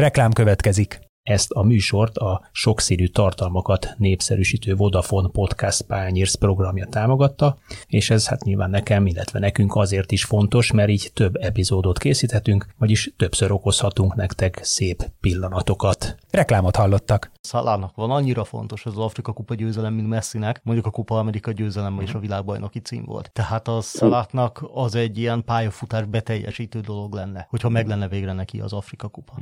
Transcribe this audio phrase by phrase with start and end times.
[0.00, 1.00] Reklám következik.
[1.22, 8.44] Ezt a műsort a sokszínű tartalmakat népszerűsítő Vodafone Podcast Pányérsz programja támogatta, és ez hát
[8.44, 14.14] nyilván nekem, illetve nekünk azért is fontos, mert így több epizódot készíthetünk, vagyis többször okozhatunk
[14.14, 16.16] nektek szép pillanatokat.
[16.30, 17.30] Reklámot hallottak.
[17.40, 22.00] Szalának van annyira fontos az Afrika kupa győzelem, mint Messinek, mondjuk a Kupa Amerika győzelem
[22.00, 23.30] és a világbajnoki cím volt.
[23.32, 28.60] Tehát a Szalátnak az egy ilyen pályafutás beteljesítő dolog lenne, hogyha meg lenne végre neki
[28.60, 29.32] az Afrika kupa.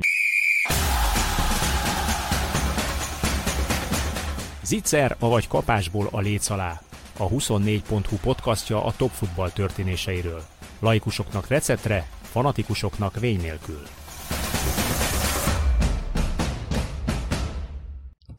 [4.63, 6.81] Zicser, avagy kapásból a léc alá.
[7.17, 10.43] A 24.hu podcastja a top futball történéseiről.
[10.79, 13.98] Laikusoknak receptre, fanatikusoknak vény nélkül.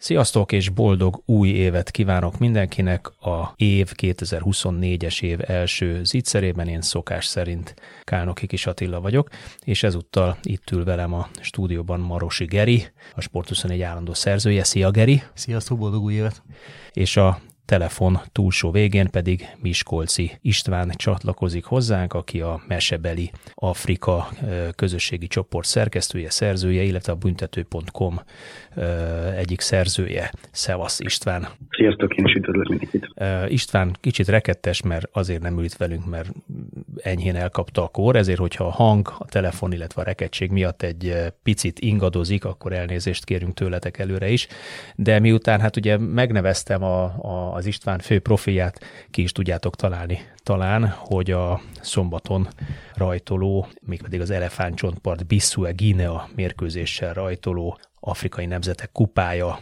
[0.02, 6.68] Sziasztok és boldog új évet kívánok mindenkinek a év 2024-es év első zicserében.
[6.68, 9.28] Én szokás szerint Kálnoki Kis Attila vagyok,
[9.64, 14.64] és ezúttal itt ül velem a stúdióban Marosi Geri, a Sport 21 állandó szerzője.
[14.64, 15.22] Szia Geri!
[15.34, 16.42] Sziasztok, boldog új évet!
[16.92, 24.28] És a telefon túlsó végén pedig Miskolci István csatlakozik hozzánk, aki a Mesebeli Afrika
[24.76, 28.20] közösségi csoport szerkesztője, szerzője, illetve a büntető.com
[29.36, 30.32] egyik szerzője.
[30.50, 31.48] Szevasz István!
[31.70, 33.08] Sziasztok, én is üdvözlök mindenkit!
[33.48, 36.32] István kicsit rekettes, mert azért nem ült velünk, mert
[37.02, 41.14] enyhén elkapta a kór, ezért, hogyha a hang, a telefon, illetve a rekettség miatt egy
[41.42, 44.46] picit ingadozik, akkor elnézést kérünk tőletek előre is.
[44.94, 50.18] De miután hát ugye megneveztem a, a, az István fő profilját, ki is tudjátok találni
[50.42, 52.48] talán, hogy a szombaton
[52.94, 59.60] rajtoló, mégpedig az Elefántcsontpart Bissue Guinea mérkőzéssel rajtoló afrikai nemzetek kupája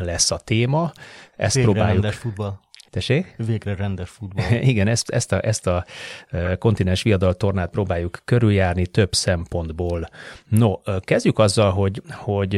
[0.00, 0.92] lesz a téma.
[1.36, 2.02] Ezt Végre próbáljuk...
[2.02, 2.58] rendes futball.
[2.90, 3.34] Tessék?
[3.36, 4.52] Végre rendes futball.
[4.72, 5.84] Igen, ezt, ezt a, ezt a
[6.58, 10.08] kontinens viadal tornát próbáljuk körüljárni több szempontból.
[10.48, 12.54] No, kezdjük azzal, hogy, hogy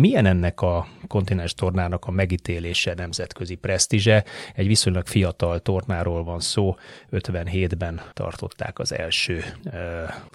[0.00, 4.24] milyen ennek a kontinens tornának a megítélése, nemzetközi presztízse?
[4.54, 6.74] Egy viszonylag fiatal tornáról van szó,
[7.12, 9.72] 57-ben tartották az első uh,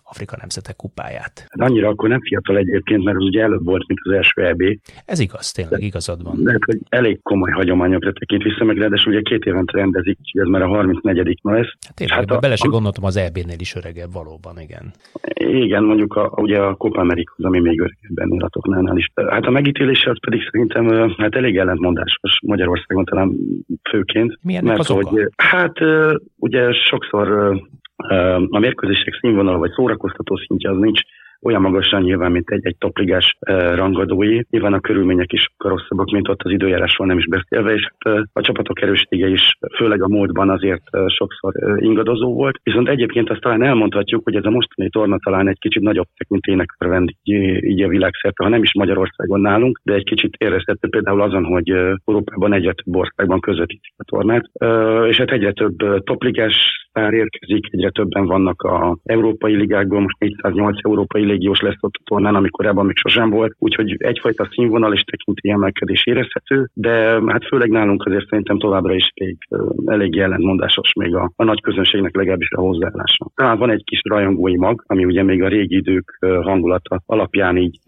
[0.03, 1.47] Afrika Nemzetek kupáját.
[1.49, 4.61] Hát annyira akkor nem fiatal egyébként, mert az ugye előbb volt, mint az első EB.
[5.05, 6.39] Ez igaz, tényleg De, igazad van.
[6.43, 10.61] Lehet, hogy elég komoly hagyományokra tekint vissza, meg ráadásul ugye két évente rendezik, ez már
[10.61, 11.73] a 34 ma lesz.
[11.85, 14.93] Hát tényleg, hát a, bele se gondoltam az EB-nél is öregebb valóban, igen.
[15.35, 19.11] Igen, mondjuk a, ugye a Copa America, ami még öregebb ennél a tornánál is.
[19.29, 23.31] Hát a megítélése az pedig szerintem hát elég ellentmondásos Magyarországon talán
[23.89, 24.37] főként.
[24.41, 25.29] Milyen mert az hogy, oka?
[25.35, 25.77] Hát
[26.35, 27.57] ugye sokszor
[28.49, 31.01] a mérkőzések színvonala vagy szórakoztató szintje az nincs
[31.43, 33.37] olyan magasan nyilván, mint egy, egy topligás
[33.75, 34.39] rangadói.
[34.49, 37.87] Nyilván a körülmények is rosszabbak, mint ott az időjárásról nem is beszélve, és
[38.33, 42.59] a csapatok erőssége is, főleg a módban azért sokszor ingadozó volt.
[42.63, 46.75] Viszont egyébként azt talán elmondhatjuk, hogy ez a mostani torna talán egy kicsit nagyobb tekintének
[46.79, 51.21] örvend így, így a világszerte, ha nem is Magyarországon nálunk, de egy kicsit érezhető például
[51.21, 51.69] azon, hogy
[52.05, 54.49] Európában egyre több országban közvetítik a tornát,
[55.07, 60.77] és hát egyre több topligás sztár érkezik, egyre többen vannak a európai ligákból, most 408
[60.85, 65.01] európai légiós lesz ott a tornán, amikor ebben még sosem volt, úgyhogy egyfajta színvonal és
[65.01, 69.37] tekinti emelkedés érezhető, de hát főleg nálunk azért szerintem továbbra is elég,
[69.85, 73.31] elég ellentmondásos még a, a nagy közönségnek legalábbis a hozzáállása.
[73.35, 77.79] Talán van egy kis rajongói mag, ami ugye még a régi idők hangulata alapján így,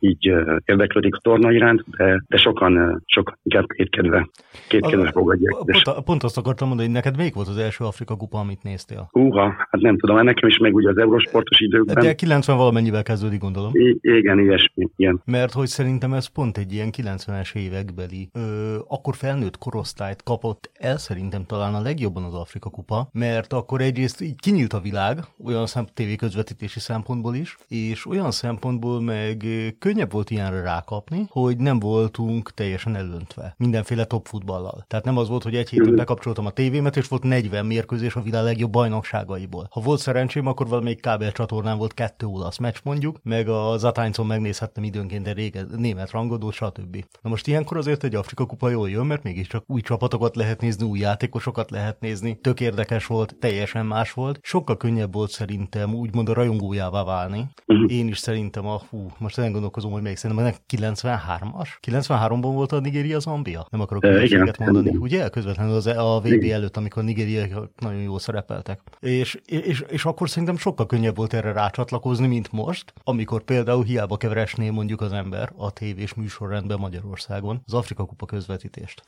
[0.00, 0.32] így
[0.64, 4.28] érdeklődik a torna iránt, de, de sokan, sokan inkább kétkedve,
[4.68, 5.54] kétkedve fogadják.
[5.54, 8.62] Pont, pont azt akartam mondani, hogy neked még volt az első Afrika kupa, ami amit
[8.72, 9.08] néztél?
[9.10, 12.04] Húha, hát nem tudom, nekem is meg ugye az eurósportos időkben.
[12.04, 12.56] De 90
[12.94, 13.70] valamennyivel kezdődik, gondolom.
[13.74, 15.22] I- igen, ilyesmi, igen.
[15.24, 20.98] Mert hogy szerintem ez pont egy ilyen 90-es évekbeli, ö, akkor felnőtt korosztályt kapott el
[20.98, 25.66] szerintem talán a legjobban az Afrika kupa, mert akkor egyrészt így kinyílt a világ, olyan
[25.66, 29.44] szem, tévéközvetítési szempontból is, és olyan szempontból meg
[29.78, 34.84] könnyebb volt ilyenre rákapni, hogy nem voltunk teljesen elöntve mindenféle top futballal.
[34.88, 38.20] Tehát nem az volt, hogy egy héten bekapcsoltam a tévémet, és volt 40 mérkőzés a
[38.22, 39.66] világ legjobb bajnokságaiból.
[39.70, 44.26] Ha volt szerencsém, akkor valamelyik kábel csatornán volt kettő olasz meccs mondjuk, meg a Zatánycon
[44.26, 47.04] megnézhettem időnként egy régen, német rangodó, stb.
[47.22, 50.86] Na most ilyenkor azért egy Afrika kupa jól jön, mert mégiscsak új csapatokat lehet nézni,
[50.86, 54.38] új játékosokat lehet nézni, tök érdekes volt, teljesen más volt.
[54.42, 57.46] Sokkal könnyebb volt szerintem úgymond a rajongójává válni.
[57.66, 57.92] Uh-huh.
[57.92, 61.68] Én is szerintem a, hú, most nem gondolkozom, hogy még szerintem a 93-as?
[61.86, 63.66] 93-ban volt a Nigéria Zambia?
[63.70, 65.28] Nem akarok uh, mondani, ugye?
[65.28, 68.80] Közvetlenül az, a VB előtt, amikor Nigéria nagyon jó szerepeltek.
[69.00, 72.63] És, és, és akkor szerintem sokkal könnyebb volt erre rácsatlakozni, mint, most,
[73.04, 79.02] amikor például hiába keveresné mondjuk az ember a tévés műsorrendben Magyarországon az Afrika Kupa közvetítést.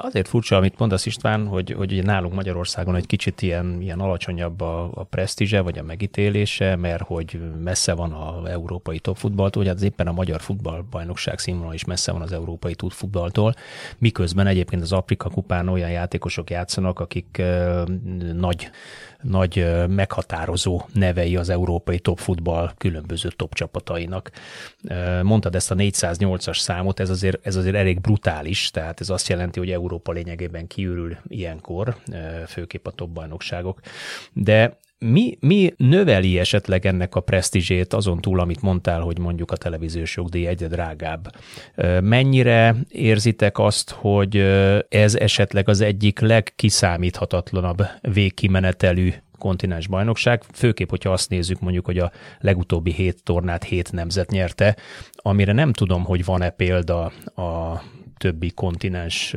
[0.00, 4.60] Azért furcsa, amit mondasz István, hogy, hogy ugye nálunk Magyarországon egy kicsit ilyen, ilyen alacsonyabb
[4.60, 9.82] a, a presztízse, vagy a megítélése, mert hogy messze van a európai topfutballtól, hogy hát
[9.82, 13.54] éppen a magyar futballbajnokság színvonal is messze van az európai futballtól,
[13.98, 17.88] miközben egyébként az Afrika kupán olyan játékosok játszanak, akik uh,
[18.32, 18.70] nagy
[19.22, 24.30] nagy meghatározó nevei az európai topfutball különböző top csapatainak.
[25.22, 29.58] Mondtad ezt a 408-as számot, ez azért, ez azért elég brutális, tehát ez azt jelenti,
[29.58, 31.96] hogy Európa lényegében kiürül ilyenkor,
[32.46, 33.80] főképp a top bajnokságok.
[34.32, 39.56] De mi, mi növeli esetleg ennek a presztízsét azon túl, amit mondtál, hogy mondjuk a
[39.56, 41.34] televíziós jogdíj egyre drágább?
[42.00, 44.36] Mennyire érzitek azt, hogy
[44.88, 52.12] ez esetleg az egyik legkiszámíthatatlanabb végkimenetelű kontinens bajnokság, főképp, hogyha azt nézzük mondjuk, hogy a
[52.40, 54.76] legutóbbi hét tornát hét nemzet nyerte,
[55.14, 57.04] amire nem tudom, hogy van-e példa
[57.34, 57.82] a
[58.20, 59.36] többi kontinens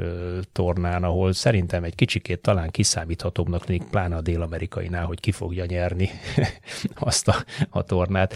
[0.52, 6.10] tornán, ahol szerintem egy kicsikét talán kiszámíthatóbbnak tűnik, pláne a dél-amerikainál, hogy ki fogja nyerni
[7.10, 7.36] azt a,
[7.70, 8.36] a tornát.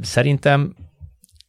[0.00, 0.74] Szerintem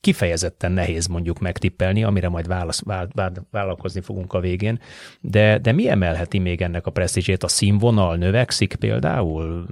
[0.02, 4.80] kifejezetten nehéz mondjuk megtippelni, amire majd válasz, vál, vál, vállalkozni fogunk a végén,
[5.22, 7.44] de, de mi emelheti még ennek a presztízsét?
[7.44, 9.66] A színvonal növekszik például?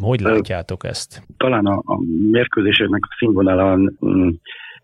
[0.00, 1.22] Hogy látjátok ezt?
[1.36, 1.98] Talán a, a
[2.30, 4.28] mérkőzéseknek a színvonalán mm,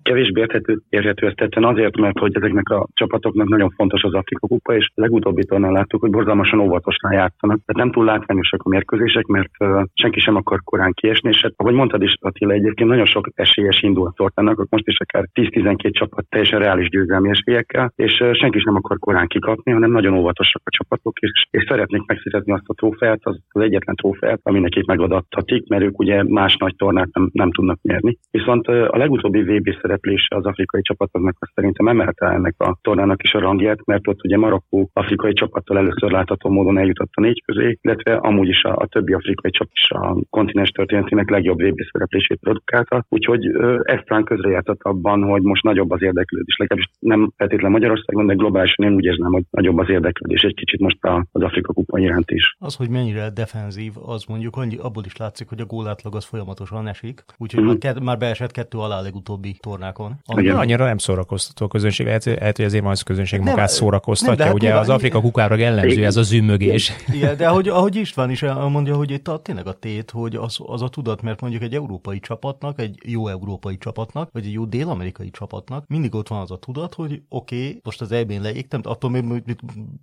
[0.04, 4.46] kevésbé érthető, érthető ezt tetten azért, mert hogy ezeknek a csapatoknak nagyon fontos az Afrika
[4.72, 7.60] és legutóbbi tornán láttuk, hogy borzalmasan óvatosan játszanak.
[7.64, 11.52] Tehát nem túl látványosak a mérkőzések, mert uh, senki sem akar korán kiesni, és hát,
[11.56, 15.90] ahogy mondtad is, Attila, egyébként nagyon sok esélyes indul a tortának, most is akár 10-12
[15.90, 20.62] csapat teljesen reális győzelmi esélyekkel, és uh, senki sem akar korán kikapni, hanem nagyon óvatosak
[20.64, 24.86] a csapatok, és, és szeretnék megfizetni azt a trófeát, az, az egyetlen trófeát, ami nekik
[24.86, 28.18] megadattatik, mert ők ugye más nagy tornát nem, nem tudnak nyerni.
[28.30, 33.22] Viszont uh, a legutóbbi VB szereplése az afrikai csapatoknak azt szerintem emelte ennek a tornának
[33.22, 37.42] is a rangját, mert ott ugye Marokkó afrikai csapattal először látható módon eljutott a négy
[37.44, 41.80] közé, illetve amúgy is a, a többi afrikai csapat is a kontinens történetének legjobb VB
[41.92, 43.04] szereplését produkálta.
[43.08, 43.46] Úgyhogy
[43.82, 46.56] ez talán közrejátszott abban, hogy most nagyobb az érdeklődés.
[46.56, 50.80] Legalábbis nem feltétlenül Magyarországon, de globálisan én úgy érzem, hogy nagyobb az érdeklődés egy kicsit
[50.80, 50.98] most
[51.32, 52.56] az Afrika kupa iránt is.
[52.58, 56.86] Az, hogy mennyire defenzív, az mondjuk annyi, abból is látszik, hogy a gólátlag az folyamatosan
[56.86, 57.24] esik.
[57.38, 57.66] Úgyhogy mm.
[57.66, 60.20] már, már beesett kettő alá legutóbbi tornán tornákon.
[60.24, 60.48] Ami...
[60.48, 64.34] Annyira nem szórakoztató a közönség, lehet, lehet hogy azért az közönség nem, magát szórakoztatja.
[64.36, 66.92] Nem, hát ugye az Afrika kukára jellemző ez a zümmögés.
[67.12, 70.56] Igen, de ahogy, ahogy István is mondja, hogy itt a, tényleg a tét, hogy az,
[70.66, 74.64] az a tudat, mert mondjuk egy európai csapatnak, egy jó európai csapatnak, vagy egy jó
[74.64, 78.80] dél-amerikai csapatnak, mindig ott van az a tudat, hogy oké, okay, most az EB-n leégtem,
[78.84, 79.56] attól még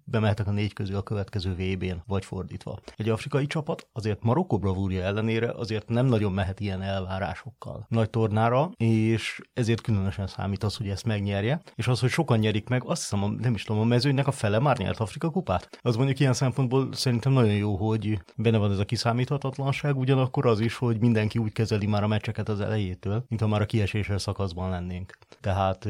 [0.03, 2.79] bemehetek a négy közül a következő VB-n, vagy fordítva.
[2.97, 8.71] Egy afrikai csapat azért Marokkó bravúrja ellenére azért nem nagyon mehet ilyen elvárásokkal nagy tornára,
[8.77, 13.01] és ezért különösen számít az, hogy ezt megnyerje, és az, hogy sokan nyerik meg, azt
[13.01, 15.79] hiszem, nem is tudom, a mezőnynek a fele már nyert Afrika kupát.
[15.81, 20.59] Az mondjuk ilyen szempontból szerintem nagyon jó, hogy benne van ez a kiszámíthatatlanság, ugyanakkor az
[20.59, 24.21] is, hogy mindenki úgy kezeli már a meccseket az elejétől, mint ha már a kieséses
[24.21, 25.17] szakaszban lennénk.
[25.41, 25.87] Tehát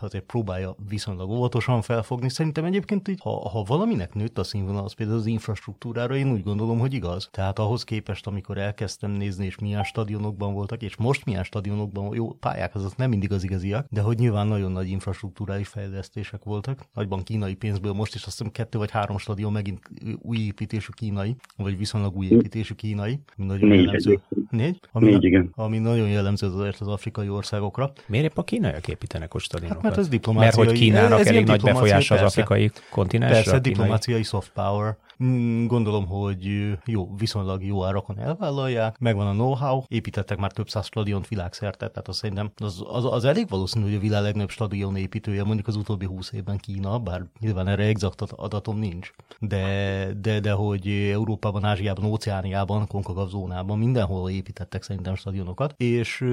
[0.00, 2.30] azért próbálja viszonylag óvatosan felfogni.
[2.30, 6.42] Szerintem egyébként így, ha, ha valaminek nőtt a színvonal, az például az infrastruktúrára, én úgy
[6.42, 7.28] gondolom, hogy igaz.
[7.30, 12.32] Tehát ahhoz képest, amikor elkezdtem nézni, és milyen stadionokban voltak, és most milyen stadionokban, jó
[12.32, 17.22] pályák, az nem mindig az igaziak, de hogy nyilván nagyon nagy infrastruktúrális fejlesztések voltak, nagyban
[17.22, 19.80] kínai pénzből, most is azt hiszem kettő vagy három stadion megint
[20.22, 24.20] új építésű kínai, vagy viszonylag új építésű kínai, ami nagyon Négy jellemző.
[24.50, 24.80] Négy?
[24.92, 25.50] Ami, Négy, igen.
[25.54, 27.92] Ami nagyon jellemző azért az afrikai országokra.
[28.06, 29.82] Miért épp a kínaiak építenek ott stadionokat?
[29.82, 30.56] Hát mert ez diplomáciai.
[30.56, 33.42] Mert hogy Kínának ez elég nagy befolyása az afrikai kontinensre?
[33.42, 34.96] Persze, diplomáciai soft power.
[35.22, 40.86] Mm, gondolom, hogy jó, viszonylag jó árakon elvállalják, megvan a know-how, építettek már több száz
[40.86, 44.96] stadiont világszerte, tehát azt szerintem az, az, az elég valószínű, hogy a világ legnagyobb stadion
[44.96, 50.40] építője mondjuk az utóbbi húsz évben Kína, bár nyilván erre exakt adatom nincs, de, de,
[50.40, 56.24] de hogy Európában, Ázsiában, Óceániában, Konkagav zónában mindenhol építettek szerintem stadionokat, és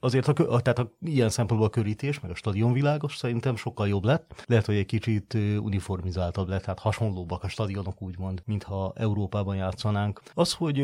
[0.00, 4.04] azért a, a, tehát a, ilyen szempontból a körítés, meg a stadionvilágos szerintem sokkal jobb
[4.04, 4.44] lett.
[4.46, 10.20] Lehet, hogy egy kicsit uniformizáltabb lett, tehát hasonlóbbak a stadionok úgymond úgymond, mintha Európában játszanánk.
[10.34, 10.80] Az, hogy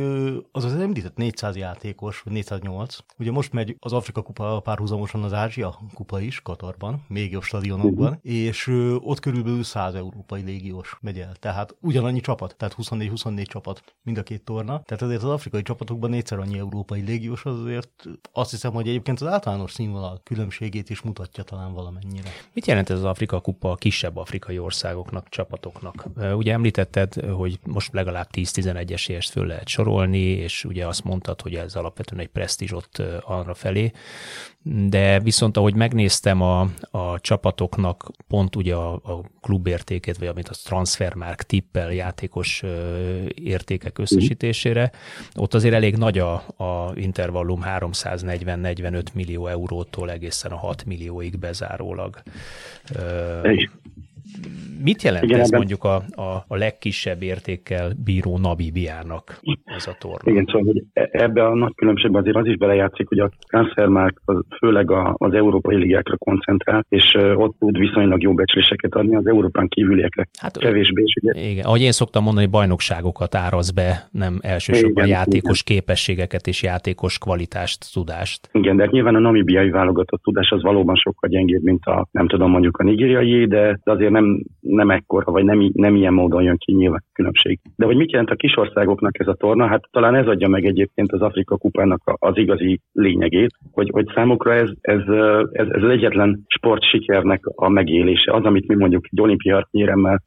[0.53, 5.33] az az említett 400 játékos, vagy 408, ugye most megy az Afrika kupa párhuzamosan az
[5.33, 8.33] Ázsia kupa is, Katarban, még jobb stadionokban, uh-huh.
[8.33, 8.67] és
[9.01, 11.35] ott körülbelül 100 európai légiós megy el.
[11.35, 14.83] Tehát ugyanannyi csapat, tehát 24-24 csapat mind a két torna.
[14.83, 19.27] Tehát azért az afrikai csapatokban négyszer annyi európai légiós, azért azt hiszem, hogy egyébként az
[19.27, 22.31] általános színvonal különbségét is mutatja talán valamennyire.
[22.53, 26.07] Mit jelent ez az Afrika kupa a kisebb afrikai országoknak, csapatoknak?
[26.37, 31.55] Ugye említetted, hogy most legalább 10-11 esélyest föl lehet sorolni, és ugye azt mondtad, hogy
[31.55, 33.93] ez alapvetően egy presztízs ott arra felé,
[34.65, 36.61] de viszont ahogy megnéztem a,
[36.91, 42.63] a csapatoknak pont ugye a, a klubértékét, vagy amit a transfermark tippel játékos
[43.35, 44.91] értékek összesítésére,
[45.35, 52.23] ott azért elég nagy a, a intervallum 340-45 millió eurótól egészen a 6 millióig bezárólag.
[54.85, 55.59] Mit jelent Igen, ez ebben...
[55.59, 60.31] mondjuk a, a, a legkisebb értékkel bíró Nabibiának ez a torna?
[60.31, 64.37] Igen, szóval e- ebbe a nagy különbségbe azért az is belejátszik, hogy a transfermark az
[64.59, 69.69] főleg a, az európai ligákra koncentrál, és ott tud viszonylag jó becsléseket adni az Európán
[69.69, 70.29] kívüliekre.
[70.39, 71.51] Hát, kevésbé is, ugye?
[71.51, 75.77] Igen, ahogy én szoktam mondani, bajnokságokat áraz be, nem elsősorban igen, játékos igen.
[75.77, 78.49] képességeket és játékos kvalitást, tudást.
[78.53, 82.29] Igen, de hát nyilván a namibiai válogatott tudás az valóban sokkal gyengébb, mint a, nem
[82.29, 86.43] tudom, mondjuk a nigériai, de azért nem nem, nem ekkora, vagy nem, nem ilyen módon
[86.43, 87.59] jön ki nyilván különbség.
[87.77, 89.67] De hogy mit jelent a kisországoknak ez a torna?
[89.67, 94.55] Hát talán ez adja meg egyébként az Afrika kupának az igazi lényegét, hogy, hogy számukra
[94.55, 95.01] ez, ez,
[95.53, 98.33] ez, ez az egyetlen sportsikernek a megélése.
[98.33, 100.23] Az, amit mi mondjuk egy olimpia nyeremmel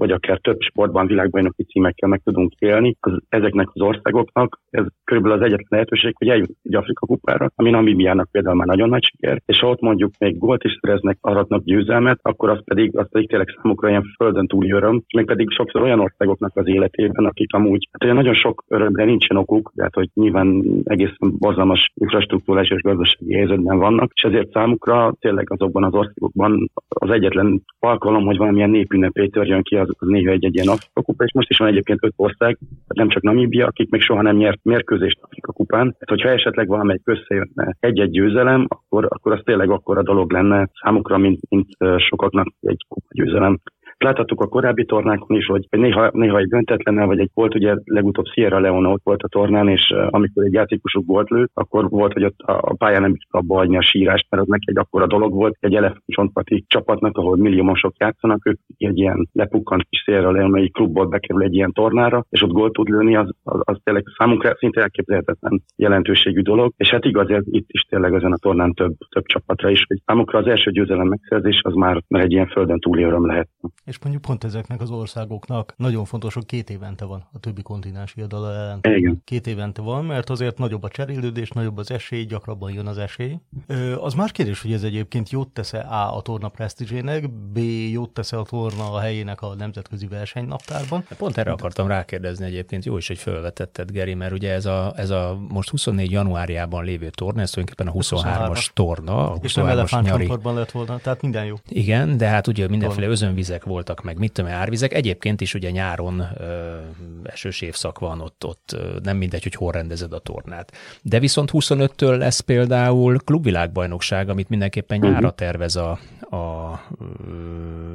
[0.00, 5.38] vagy akár több sportban világbajnoki címekkel meg tudunk élni, az, ezeknek az országoknak ez körülbelül
[5.38, 9.42] az egyetlen lehetőség, hogy eljut egy Afrika kupára, ami Namibiának például már nagyon nagy siker,
[9.46, 13.28] és ha ott mondjuk még gólt is szereznek, aratnak győzelmet, akkor az pedig, az pedig
[13.28, 17.88] tényleg számukra ilyen földön túli öröm, még pedig sokszor olyan országoknak az életében, akik amúgy,
[17.92, 23.34] hát olyan nagyon sok örömre nincsen okuk, tehát hogy nyilván egészen borzalmas infrastruktúrás és gazdasági
[23.34, 29.26] helyzetben vannak, és ezért számukra tényleg azokban az országokban az egyetlen alkalom, hogy valamilyen népünnepé
[29.26, 32.04] törjön ki, az, az néha egy, egy ilyen Afrika kupa, és most is van egyébként
[32.04, 35.82] öt ország, nem csak Namíbia, akik még soha nem nyert mérkőzést Afrika kupán.
[35.82, 40.68] Tehát, hogyha esetleg valamelyik összejönne egy-egy győzelem, akkor, akkor az tényleg akkor a dolog lenne
[40.82, 43.60] számukra, mint, mint sokaknak egy kupa győzelem.
[44.04, 48.24] Láthattuk a korábbi tornákon is, hogy néha, néha egy döntetlennel, vagy egy volt, ugye legutóbb
[48.26, 52.24] Sierra Leone ott volt a tornán, és amikor egy játékosuk volt lő, akkor volt, hogy
[52.24, 55.56] ott a, pályán nem tudta abba a sírást, mert az neki egy akkora dolog volt,
[55.60, 61.42] egy elefántcsontpati csapatnak, ahol milliómosok játszanak, ők egy ilyen lepukkant kis Sierra Leone klubból bekerül
[61.42, 65.62] egy ilyen tornára, és ott gólt tud lőni, az, az, az tényleg számunkra szinte elképzelhetetlen
[65.76, 69.70] jelentőségű dolog, és hát igaz, ez itt is tényleg ezen a tornán több, több csapatra
[69.70, 73.26] is, hogy számukra az első győzelem megszerzés az már, már egy ilyen földön túli öröm
[73.26, 73.48] lehet
[73.90, 78.14] és mondjuk pont ezeknek az országoknak nagyon fontos, hogy két évente van a többi kontinens
[78.16, 78.78] irodala ellen.
[78.82, 79.22] Igen.
[79.24, 83.38] Két évente van, mert azért nagyobb a cserélődés, nagyobb az esély, gyakrabban jön az esély.
[83.66, 87.58] Ö, az más kérdés, hogy ez egyébként jót tesz A a torna presztízsének, B
[87.92, 91.04] jót tesz a torna a helyének a nemzetközi versenynaptárban.
[91.08, 94.92] Hát pont erre akartam rákérdezni egyébként, jó is, hogy felvetetted, Geri, mert ugye ez a,
[94.96, 100.28] ez a most 24 januárjában lévő torna, ez tulajdonképpen a 23-as torna, a 23-as nyari.
[100.42, 101.54] lett volna, tehát minden jó.
[101.68, 104.94] Igen, de hát ugye mindenféle özönvizek volt voltak, meg mit tudom, árvizek.
[104.94, 106.78] Egyébként is ugye nyáron ö,
[107.22, 110.72] esős évszak van, ott, ott nem mindegy, hogy hol rendezed a tornát.
[111.02, 115.10] De viszont 25-től lesz például klubvilágbajnokság, amit mindenképpen mhm.
[115.10, 116.74] nyára tervez a, a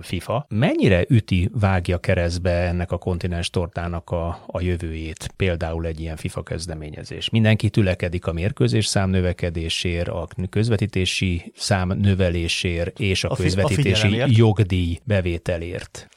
[0.02, 0.46] FIFA.
[0.50, 6.44] Mennyire üti, vágja keresztbe ennek a kontinens tortának a, a jövőjét, például egy ilyen FIFA
[6.44, 7.30] kezdeményezés?
[7.30, 14.26] Mindenki tülekedik a mérkőzés szám növekedésért, a közvetítési szám növelésért és a, a közvetítési a
[14.30, 15.75] jogdíj bevételért.
[15.76, 16.08] detaljert.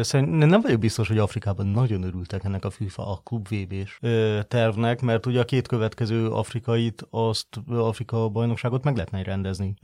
[0.00, 3.74] Szerintem nem vagyok biztos, hogy Afrikában nagyon örültek ennek a FIFA a klub vb
[4.48, 9.74] tervnek, mert ugye a két következő afrikait, azt Afrika bajnokságot meg lehetne rendezni.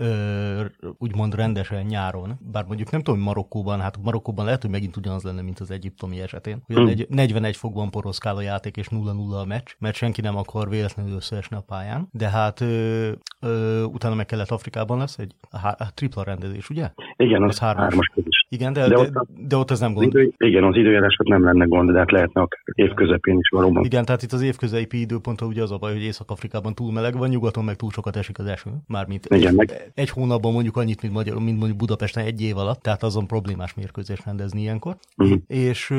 [0.98, 2.38] Úgymond rendesen nyáron.
[2.52, 5.70] Bár mondjuk nem tudom, hogy Marokkóban, hát Marokkóban lehet, hogy megint ugyanaz lenne, mint az
[5.70, 6.62] egyiptomi esetén.
[6.66, 7.16] Hogy hmm.
[7.16, 11.56] 41 fokban poroszkál a játék és 0-0 a meccs, mert senki nem akar véletlenül összeesni
[11.56, 12.08] a pályán.
[12.10, 15.34] De hát ö, ö, utána meg kellett Afrikában lesz egy
[15.78, 16.90] a tripla rendezés, ugye?
[17.16, 17.82] Igen, az, az hármas.
[17.82, 18.10] hármas
[18.48, 20.06] Igen, de, de, de, de ott ez nem gond.
[20.06, 23.84] Idő, igen, az időjárások nem lenne gond, de hát lehetne akár évközepén is valóban.
[23.84, 27.28] Igen, tehát itt az évközepi időponton ugye az a baj, hogy Észak-Afrikában túl meleg van,
[27.28, 28.70] nyugaton meg túl sokat esik az eső.
[28.86, 29.90] Mármint igen, meg...
[29.94, 33.74] egy hónapban mondjuk annyit, mint, Magyar, mint mondjuk Budapesten egy év alatt, tehát azon problémás
[33.74, 34.96] mérkőzés rendezni ilyenkor.
[35.16, 35.38] Uh-huh.
[35.46, 35.92] És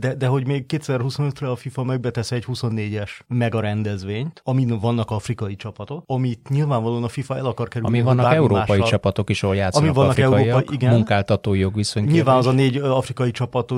[0.00, 5.56] de, de hogy még 2025-re a FIFA megbetesz egy 24-es mega rendezvényt, amin vannak afrikai
[5.56, 7.98] csapatok, amit nyilvánvalóan a FIFA el akar kerülni.
[7.98, 10.92] Ami vannak európai mással, csapatok is, ahol játszanak ami vannak afrikaiak, Európa, igen.
[10.92, 12.04] munkáltatói jogviszony.
[12.04, 13.70] Nyilván az a négy afrikai csapat,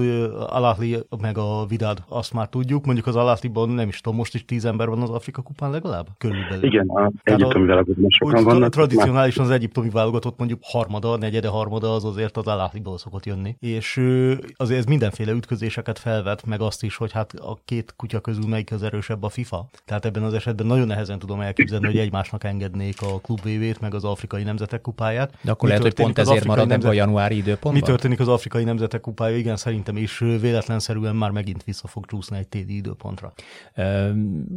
[0.46, 2.84] Alahli meg a Vidad, azt már tudjuk.
[2.84, 6.06] Mondjuk az Alahliban nem is tudom, most is tíz ember van az Afrika kupán legalább?
[6.18, 6.64] Körülbelül.
[6.64, 8.70] Igen, az egyiptomi válogatott sokan vannak.
[8.70, 13.56] Tradicionálisan az egyiptomi válogatott mondjuk harmada, negyede, harmada az azért az Alahliból szokott jönni.
[13.58, 14.00] És
[14.56, 18.72] azért ez mindenféle ütközéseket felvet, meg azt is, hogy hát a két kutya közül melyik
[18.72, 19.66] az erősebb a FIFA.
[19.84, 23.94] Tehát ebben az esetben nagyon nehezen tudom elképzelni, hogy egymásnak engednék a klub VV-t, meg
[23.94, 25.34] az afrikai nemzetek kupáját.
[25.42, 26.90] De akkor mi lehet, hogy pont ezért marad nemzet...
[26.90, 27.72] a januári időpontban?
[27.72, 32.06] Mi történik az Afrika afrikai nemzetek kupája, igen, szerintem is véletlenszerűen már megint vissza fog
[32.06, 33.32] csúszni egy téli időpontra.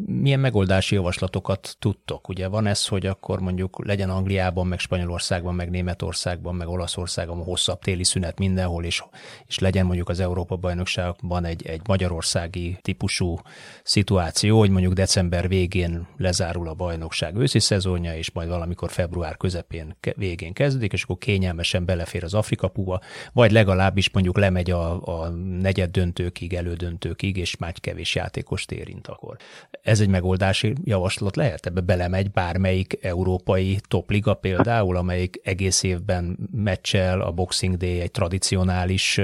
[0.06, 2.30] Milyen megoldási javaslatokat tudtok?
[2.30, 7.80] Ugye van ez, hogy akkor mondjuk legyen Angliában, meg Spanyolországban, meg Németországban, meg Olaszországban hosszabb
[7.80, 9.04] téli szünet mindenhol, és,
[9.46, 13.40] és legyen mondjuk az Európa bajnokságban egy, egy magyarországi típusú
[13.84, 19.96] szituáció, hogy mondjuk december végén lezárul a bajnokság őszi szezonja, és majd valamikor február közepén
[20.16, 23.00] végén kezdődik, és akkor kényelmesen belefér az Afrika puba,
[23.34, 25.30] vagy legalábbis mondjuk lemegy a, a
[25.62, 29.36] negyed döntőkig, elődöntőkig, és már kevés játékost érint akkor.
[29.82, 31.66] Ez egy megoldási javaslat lehet?
[31.66, 39.18] Ebbe belemegy bármelyik európai topliga például, amelyik egész évben meccsel, a Boxing Day egy tradicionális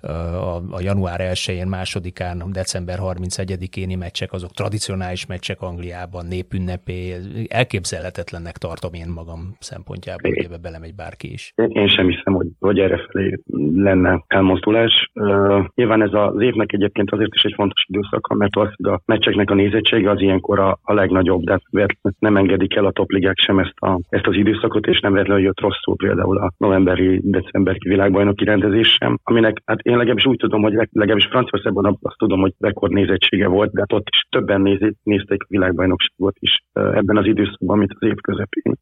[0.00, 7.16] a, a január 1-én, másodikán, december 31-éni meccsek, azok tradicionális meccsek Angliában, népünnepé,
[7.48, 11.52] elképzelhetetlennek tartom én magam szempontjából, hogy ebbe belemegy bárki is.
[11.68, 13.38] Én sem hiszem, hogy, hogy erre felé
[13.74, 15.10] lenne elmozdulás.
[15.14, 19.50] Uh, nyilván ez az évnek egyébként azért is egy fontos időszak, mert az, a meccseknek
[19.50, 21.58] a nézettsége az ilyenkor a, a legnagyobb, de
[22.18, 25.60] nem engedik el a topligák sem ezt, a, ezt az időszakot, és nem véletlenül jött
[25.60, 30.72] rosszul például a novemberi, decemberi világbajnoki rendezés sem, aminek hát én legalábbis úgy tudom, hogy
[30.92, 35.42] legalábbis Franciaországban azt tudom, hogy rekord nézettsége volt, de hát ott is többen nézik, nézték
[35.42, 38.74] a világbajnokságot is ebben az időszakban, mint az év közepén.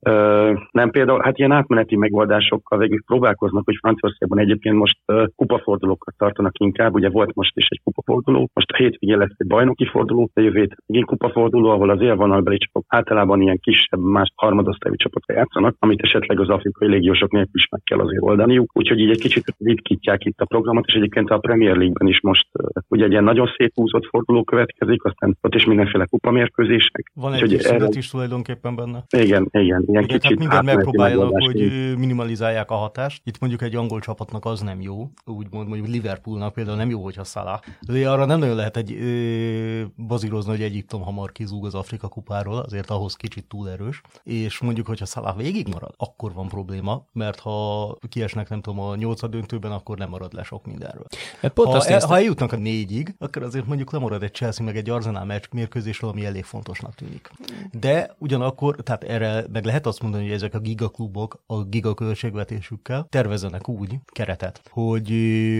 [0.71, 4.99] Nem például, hát ilyen átmeneti megoldásokkal végül próbálkoznak, hogy Franciaországban egyébként most
[5.39, 9.87] kupafordulókat tartanak inkább, ugye volt most is egy kupaforduló, most a hétvégén lesz egy bajnoki
[9.87, 15.37] forduló, a jövő hét kupaforduló, ahol az élvonalbeli csapatok általában ilyen kisebb, más harmadosztályú csapatok
[15.37, 18.71] játszanak, amit esetleg az afrikai légiósok nélkül is meg kell azért oldaniuk.
[18.75, 22.47] Úgyhogy így egy kicsit ritkítják itt a programot, és egyébként a Premier League-ben is most
[22.89, 27.11] ugye egy ilyen nagyon szép húzott forduló következik, aztán ott is mindenféle kupamérkőzések.
[27.15, 29.05] Van egy kis szünet is tulajdonképpen benne.
[29.17, 29.83] Igen, igen.
[29.87, 33.23] Ilyen igen kicsit mindent megpróbáljanak, hogy minimalizálják a hatást.
[33.25, 34.95] Itt mondjuk egy angol csapatnak az nem jó,
[35.33, 37.61] úgymond mondjuk Liverpoolnak például nem jó, hogyha Salah.
[37.81, 42.59] De arra nem nagyon lehet egy ö, bazírozni, hogy Egyiptom hamar kizúg az Afrika kupáról,
[42.59, 44.01] azért ahhoz kicsit túl erős.
[44.23, 48.97] És mondjuk, hogyha Salah végig marad, akkor van probléma, mert ha kiesnek, nem tudom, a
[48.97, 51.07] nyolcad döntőben, akkor nem marad le sok mindenről.
[51.41, 54.65] Hát pont ha, azt el, ha eljutnak a négyig, akkor azért mondjuk lemarad egy Chelsea
[54.65, 57.31] meg egy Arsenal meccs mérkőzésről, ami elég fontosnak tűnik.
[57.73, 63.69] De ugyanakkor, tehát erre meg lehet azt mondani, hogy ezek a gigaklubok a gigaköltségvetésükkel tervezenek
[63.69, 65.11] úgy keretet, hogy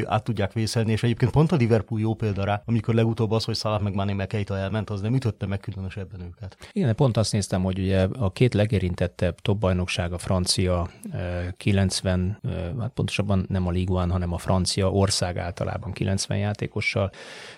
[0.07, 3.57] át tudják vészelni, és egyébként pont a Liverpool jó példa rá, amikor legutóbb az, hogy
[3.57, 6.57] Salah meg Mane Keita elment, az nem ütötte meg különösebben őket.
[6.73, 10.89] Igen, pont azt néztem, hogy ugye a két legérintettebb top bajnokság a francia
[11.57, 12.39] 90,
[12.81, 17.11] hát pontosabban nem a Ligue 1, hanem a francia ország általában 90 játékossal,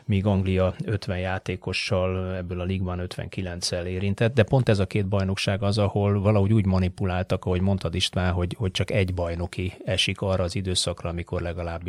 [0.04, 5.62] míg Anglia 50 játékossal, ebből a Ligue 59-el érintett, de pont ez a két bajnokság
[5.62, 10.42] az, ahol valahogy úgy manipuláltak, ahogy mondtad István, hogy, hogy csak egy bajnoki esik arra
[10.42, 11.42] az időszakra, amikor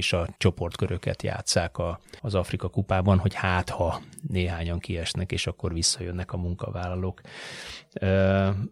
[0.09, 5.73] legalábbis a csoportköröket játszák a, az Afrika kupában, hogy hát ha néhányan kiesnek, és akkor
[5.73, 7.21] visszajönnek a munkavállalók.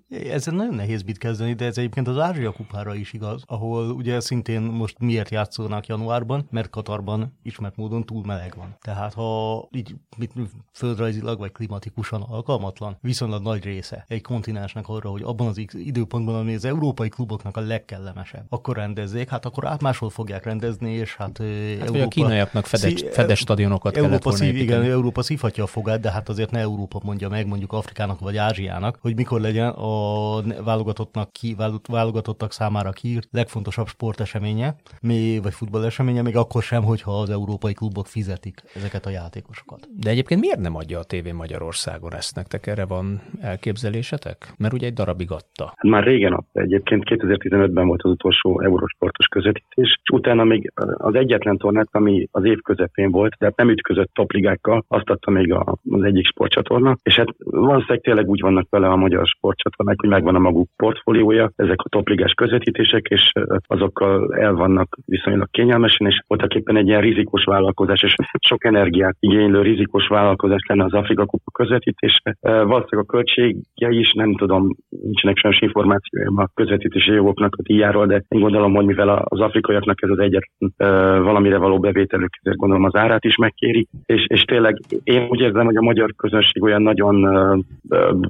[0.10, 4.20] Ezzel nagyon nehéz mit kezdeni, de ez egyébként az Ázsia kupára is igaz, ahol ugye
[4.20, 8.76] szintén most miért játszónak januárban, mert Katarban ismert módon túl meleg van.
[8.82, 10.32] Tehát ha így mit,
[10.74, 16.56] földrajzilag vagy klimatikusan alkalmatlan, viszonylag nagy része egy kontinensnek arra, hogy abban az időpontban, ami
[16.56, 21.38] az európai kluboknak a legkellemesebb, akkor rendezzék, hát akkor át máshol fogják rendezni, és hát,
[21.38, 21.48] hát
[21.82, 26.12] Európa, a kínaiaknak fedes, szí, fedes stadionokat Európa szív, igen, Európa szívhatja a fogát, de
[26.12, 31.32] hát azért ne Európa mondja meg, mondjuk Afrikának vagy Ázsiának, hogy mikor legyen a válogatottnak
[31.32, 31.56] ki,
[31.88, 38.08] válogatottak számára kiírt legfontosabb sporteseménye, még, vagy futballeseménye, még akkor sem, hogyha az európai klubok
[38.08, 39.88] fizetik ezeket a játékosokat.
[39.98, 42.68] De egyébként miért nem adja a tévé Magyarországon ezt nektek?
[42.68, 44.54] Erre van elképzelésetek?
[44.58, 45.74] Mert ugye egy darabig adta.
[45.82, 46.60] Már régen adta.
[46.60, 52.46] Egyébként 2015-ben volt az utolsó eurósportos közvetítés, és utána még az egyetlen tornát, ami az
[52.46, 57.28] év közepén volt, de nem ütközött topligákkal, azt adta még az egyik sportcsatorna, és hát
[57.38, 61.90] valószínűleg tényleg úgy vannak vele a magyar sportcsatornák, hogy megvan a maguk portfóliója, ezek a
[61.90, 63.32] topligás közvetítések, és
[63.68, 68.16] azokkal el vannak viszonylag kényelmesen, és voltak éppen egy ilyen rizikós vállalkozás, és
[68.48, 72.36] sok energiát igénylő rizikós vállalkozás lenne az Afrika Kupa közvetítése.
[72.42, 78.24] Valószínűleg a költségei is, nem tudom, nincsenek sajnos információim a közvetítési jogoknak a díjáról, de
[78.28, 80.74] én gondolom, hogy mivel az afrikaiaknak ez az egyetlen
[81.22, 85.66] valamire való bevételük, ezért gondolom az árát is megkéri, és, és tényleg én úgy érzem,
[85.66, 87.16] hogy a magyar közönség olyan nagyon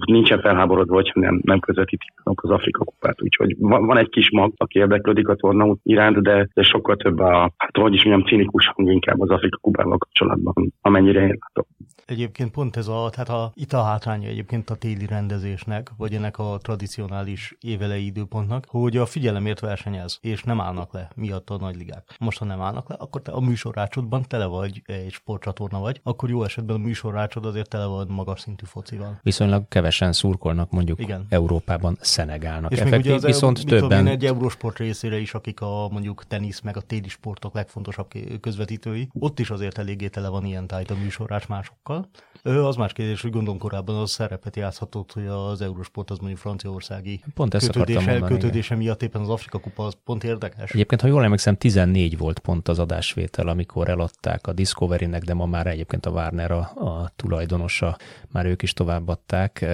[0.06, 4.54] nincsen felháborodva, hogy nem, nem közvetítik az Afrika kupát, úgyhogy van, van egy kis mag,
[4.58, 8.68] aki érdeklődik a torna iránt, de, de sokkal több a, hát hogy is mondjam, cinikus
[8.68, 11.66] hang inkább az Afrika kupával kapcsolatban, amennyire én látom.
[12.10, 16.38] Egyébként pont ez a, tehát a, itt a hátránya egyébként a téli rendezésnek, vagy ennek
[16.38, 22.16] a tradicionális évelei időpontnak, hogy a figyelemért versenyez, és nem állnak le miatt a nagyligák.
[22.20, 26.30] Most, ha nem állnak le, akkor te a műsorrácsodban tele vagy egy sportcsatorna vagy, akkor
[26.30, 29.20] jó esetben a műsorrácsod azért tele van magas szintű focival.
[29.22, 31.26] Viszonylag kevesen szurkolnak mondjuk Igen.
[31.30, 32.72] Európában Szenegálnak.
[32.72, 34.08] És Effektív, még ugye az viszont többen...
[34.08, 38.08] egy Eurosport részére is, akik a mondjuk tenisz meg a téli sportok legfontosabb
[38.42, 41.99] közvetítői, ott is azért eléggé tele van ilyen tájt a műsorrács másokkal.
[42.44, 46.40] Ő az más kérdés, hogy gondolom korábban az szerepet játszhatott, hogy az Eurosport az mondjuk
[46.40, 50.72] franciaországi pont ezt kötődése, mondani, kötődése miatt éppen az Afrika kupa az pont érdekes.
[50.72, 55.46] Egyébként, ha jól emlékszem, 14 volt pont az adásvétel, amikor eladták a Discovery-nek, de ma
[55.46, 59.66] már egyébként a Warner a, a tulajdonosa, már ők is továbbadták.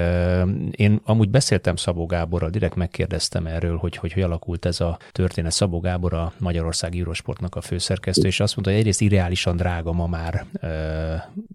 [0.72, 5.52] Én amúgy beszéltem Szabó Gáborral, direkt megkérdeztem erről, hogy, hogy hogy alakult ez a történet.
[5.52, 10.08] Szabó Gábor a Magyarország Eurosportnak a főszerkesztő, és azt mondta, hogy egyrészt irreálisan drága ma
[10.08, 10.46] már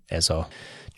[0.06, 0.48] ez a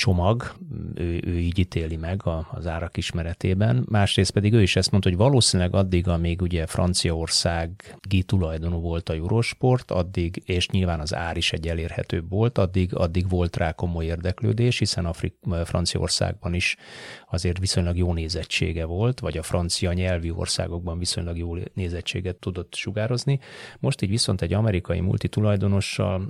[0.02, 0.54] csomag,
[0.94, 3.86] ő, ő így ítéli meg az árak ismeretében.
[3.88, 9.14] Másrészt pedig ő is ezt mondta, hogy valószínűleg addig, amíg ugye Franciaországi tulajdonú volt a
[9.14, 14.04] Eurosport, addig, és nyilván az ár is egy elérhetőbb volt, addig, addig volt rá komoly
[14.04, 15.34] érdeklődés, hiszen Afrik,
[15.64, 16.76] Franciaországban is
[17.30, 23.38] azért viszonylag jó nézettsége volt, vagy a francia nyelvű országokban viszonylag jó nézettséget tudott sugározni.
[23.78, 26.28] Most így viszont egy amerikai multitulajdonossal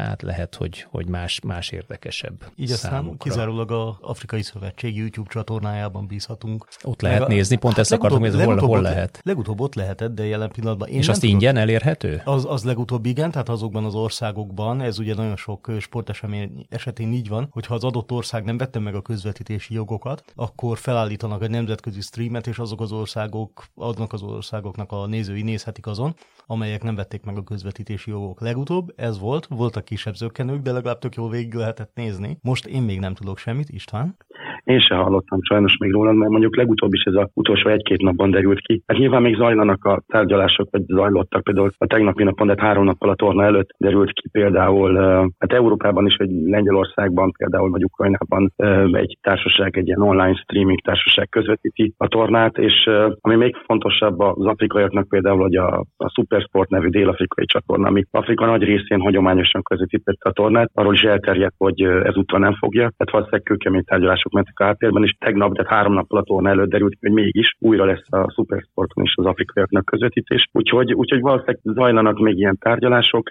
[0.00, 6.06] hát lehet, hogy, hogy más, más érdekesebb Így aztán kizárólag a Afrikai Szövetség YouTube csatornájában
[6.06, 6.66] bízhatunk.
[6.82, 9.20] Ott lehet a, nézni, pont hát ezt akartam, hogy hol, hol lehet.
[9.22, 12.22] Legutóbb ott lehetett, de jelen pillanatban én És azt tudom, ingyen elérhető?
[12.24, 17.28] Az, az legutóbb igen, tehát azokban az országokban, ez ugye nagyon sok sportesemény esetén így
[17.28, 22.00] van, hogyha az adott ország nem vette meg a közvetítési jogokat, akkor felállítanak egy nemzetközi
[22.00, 26.14] streamet, és azok az országok, azok az országoknak a nézői nézhetik azon,
[26.46, 28.40] amelyek nem vették meg a közvetítési jogok.
[28.40, 32.38] Legutóbb ez volt, voltak kisebb zökkenők, de legalább tök jól végig lehetett nézni.
[32.42, 34.16] Most én még nem tudok semmit, István.
[34.64, 38.30] Én se hallottam sajnos még róla, mert mondjuk legutóbb is ez az utolsó egy-két napban
[38.30, 38.82] derült ki.
[38.86, 43.10] Hát nyilván még zajlanak a tárgyalások, vagy zajlottak például a tegnapi napon, de három nappal
[43.10, 44.96] a torna előtt derült ki például,
[45.38, 48.52] hát Európában is, vagy Lengyelországban például, vagy Ukrajnában
[48.92, 52.90] egy társaság, egy ilyen online streaming társaság közvetíti a tornát, és
[53.20, 58.46] ami még fontosabb az afrikaiaknak például, hogy a, a Supersport nevű dél-afrikai csatorna, ami Afrika
[58.46, 62.92] nagy részén hagyományosan közvetítette a tornát, arról is elterjedt, hogy ezúttal nem fogja.
[62.96, 66.70] Tehát valószínűleg kőkemény tárgyalások mentek a háttérben, és tegnap, tehát három nappal a torna előtt
[66.70, 70.48] derült, hogy mégis újra lesz a Supersporton is az afrikaiaknak közvetítés.
[70.52, 73.30] Úgyhogy, úgyhogy valószínűleg zajlanak még ilyen tárgyalások,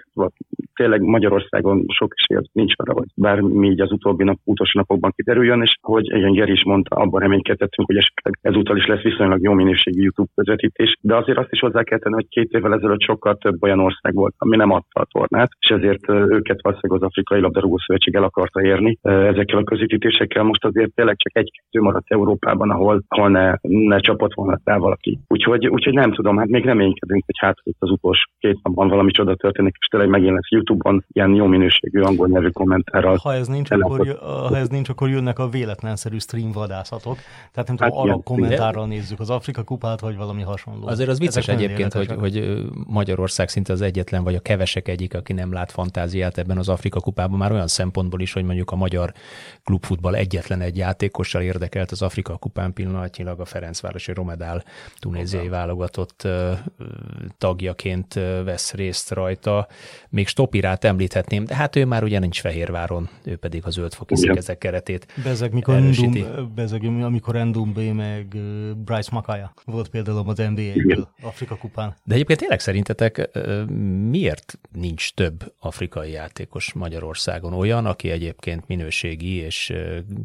[0.74, 5.62] tényleg Magyarországon sok esély nincs arra, hogy bármi így az utóbbi nap, utolsó napokban kiderüljön,
[5.62, 9.52] és hogy igen, Geri is mondta, abban reménykedhetünk, hogy esetleg ezúttal is lesz viszonylag jó
[9.52, 13.36] minőségű YouTube közvetítés, de azért azt is hozzá kell tenni, hogy két évvel ezelőtt sokkal
[13.36, 17.40] több olyan ország volt, ami nem adta a tornát, és ezért őket valószínűleg az Afrikai
[17.40, 20.42] Labdarúgó Szövetség el akarta érni ezekkel a közvetítésekkel.
[20.42, 25.18] Most azért tényleg csak egy-kettő maradt Európában, ahol, ahol ne, ne csapott volna fel valaki.
[25.26, 29.10] Úgyhogy, úgyhogy nem tudom, hát még reménykedünk, hogy hát itt az utolsó két napban valami
[29.10, 33.16] csoda történik, és tényleg megint lesz YouTube-on ilyen jó minőségű angol nyelvű kommentárral.
[33.22, 34.18] Ha ez nincs, akkor,
[34.48, 37.16] ha ez nincs, akkor jönnek a véletlenszerű stream vadászatok.
[37.52, 40.86] Tehát nem tudom, hát arra kommentárral nézzük az Afrika kupát, vagy valami hasonló.
[40.86, 45.14] Azért az vicces Ezek egyébként, hogy, hogy Magyarország szinte az egyetlen, vagy a kevesek egyik,
[45.14, 48.76] aki nem lát fantáziát ebben az Afrika kupában, már olyan szempontból is, hogy mondjuk a
[48.76, 49.12] magyar
[49.64, 54.64] klubfutball egyetlen egy játékossal érdekelt az Afrika kupán pillanatnyilag a Ferencvárosi Romedál
[54.98, 56.28] tunéziai válogatott
[57.38, 59.66] tagjaként vesz részt rajta.
[60.08, 64.58] Még Stopirát említhetném, de hát ő már ugye nincs Fehérváron, ő pedig a zöldfoki ezek
[64.58, 68.26] keretét Bezeg, mikor, Endum, bezeg, amikor Endumbe meg
[68.76, 71.96] Bryce Makaya volt például az NBA-ből Afrika kupán.
[72.04, 73.30] De egyébként tényleg szerintetek
[74.10, 79.72] miért nincs több afrikai játékos Magyarországon olyan, aki egyébként minőségi és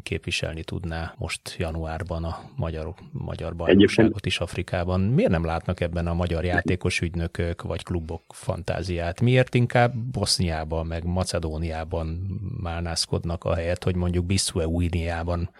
[0.02, 5.00] képviselni tudná most januárban a magyar, magyar bajnokságot is Afrikában.
[5.00, 9.20] Miért nem látnak ebben a magyar játékos ügynökök vagy klubok fantáziát?
[9.20, 12.06] Miért inkább Boszniában, meg Macedóniában
[12.62, 15.50] málnászkodnak a helyet, hogy mondjuk Bissue Újniában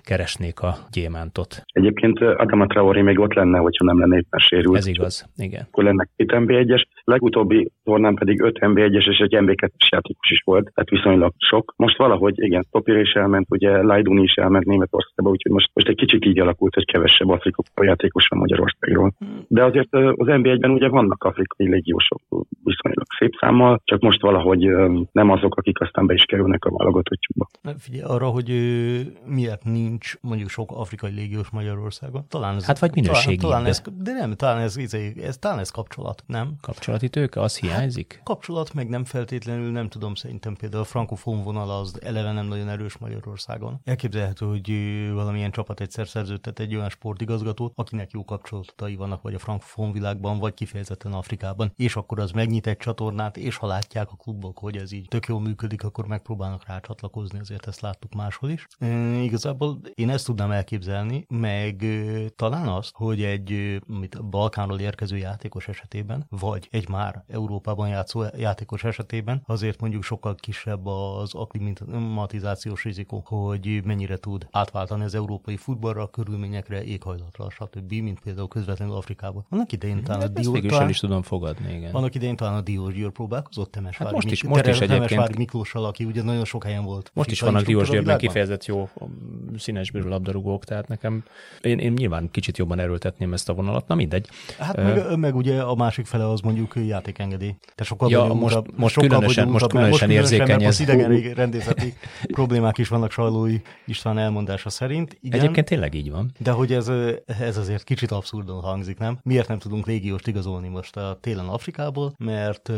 [0.00, 1.62] keresnék a gyémántot?
[1.72, 4.76] Egyébként Adama Traoré még ott lenne, hogyha nem lenne éppen sérült.
[4.76, 5.66] Ez igaz, igen.
[5.66, 10.70] Akkor lenne két MB1-es, legutóbbi tornán pedig 5 MB1-es és egy MB2-es játékos is volt,
[10.74, 11.74] tehát viszonylag sok.
[11.76, 15.88] Most valahogy, igen, Topir is elment, ugye Lajduni is elment, ment Németországba, úgyhogy most, most
[15.88, 19.12] egy kicsit így alakult, hogy kevesebb afrikai játékos van Magyarországról.
[19.48, 22.20] De azért az NBA-ben ugye vannak afrikai légiósok
[22.64, 24.66] viszonylag szép számmal, csak most valahogy
[25.12, 27.46] nem azok, akik aztán be is kerülnek a válogatottjukba.
[27.78, 28.48] Figyelj, arra, hogy
[29.26, 32.24] miért nincs mondjuk sok afrikai légiós Magyarországon?
[32.28, 33.36] Talán ez, hát vagy minőségi.
[33.36, 36.48] Talán, talán ez, de nem, talán ez, ez, ez, talán ez kapcsolat, nem?
[36.60, 38.12] Kapcsolati tőke, az hiányzik?
[38.12, 42.46] Hát, kapcsolat meg nem feltétlenül, nem tudom, szerintem például a frankofón vonal az eleve nem
[42.46, 43.80] nagyon erős Magyarországon.
[43.84, 44.70] Elképzelhető, hogy
[45.12, 50.38] valamilyen csapat egyszer szerződtet egy olyan sportigazgatót, akinek jó kapcsolatai vannak, vagy a frankofón világban,
[50.38, 54.76] vagy kifejezetten Afrikában, és akkor az megnyit egy csatornát, és ha látják a klubok, hogy
[54.76, 58.66] ez így tök jól működik, akkor megpróbálnak rácsatlakozni, ezért ezt láttuk máshol is.
[58.78, 58.86] E,
[59.22, 65.68] igazából én ezt tudnám elképzelni, meg e, talán azt, hogy egy mit Balkánról érkező játékos
[65.68, 73.22] esetében, vagy egy már Európában játszó játékos esetében, azért mondjuk sokkal kisebb az akklimatizációs rizikó,
[73.24, 79.46] hogy mennyire tud átváltani az európai futballra, a körülményekre, éghajlatra, stb., mint például közvetlenül Afrikában.
[79.48, 81.94] Annak idején talán a Dió, talán, is tudom fogadni, igen.
[81.94, 85.36] Annak idején talán a Diós Győr próbálkozott Temesvári, hát most is, most is egyébként.
[85.36, 87.10] Miklóssal, aki ugye nagyon sok helyen volt.
[87.14, 88.88] Most is vannak Diós Győrben kifejezett jó
[89.56, 91.24] színesbőrű labdarúgók, tehát nekem
[91.60, 94.28] én, én nyilván kicsit jobban erőltetném ezt a vonalat, na mindegy.
[94.58, 97.56] Hát meg, meg ugye a másik fele az mondjuk játékengedély.
[97.74, 100.80] Te sokkal ja, most, most sokkal különösen, most különösen érzékeny ez.
[100.80, 101.94] idegen rendészeti
[102.26, 105.18] problémák is vannak Sajlói István elmondása szerint.
[105.20, 106.32] Igen, Egyébként tényleg így van.
[106.38, 106.90] De hogy ez,
[107.26, 109.18] ez azért kicsit abszurdon hangzik, nem?
[109.22, 112.12] Miért nem tudunk légióst igazolni most a télen Afrikából?
[112.18, 112.76] Mert uh,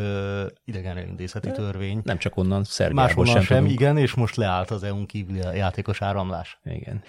[0.65, 2.01] idegenrendészeti törvény.
[2.05, 3.81] Nem csak onnan, Szerbiából sem, sem tudunk.
[3.81, 6.59] igen, és most leállt az EU-n kívüli játékos áramlás.
[6.65, 7.03] Igen.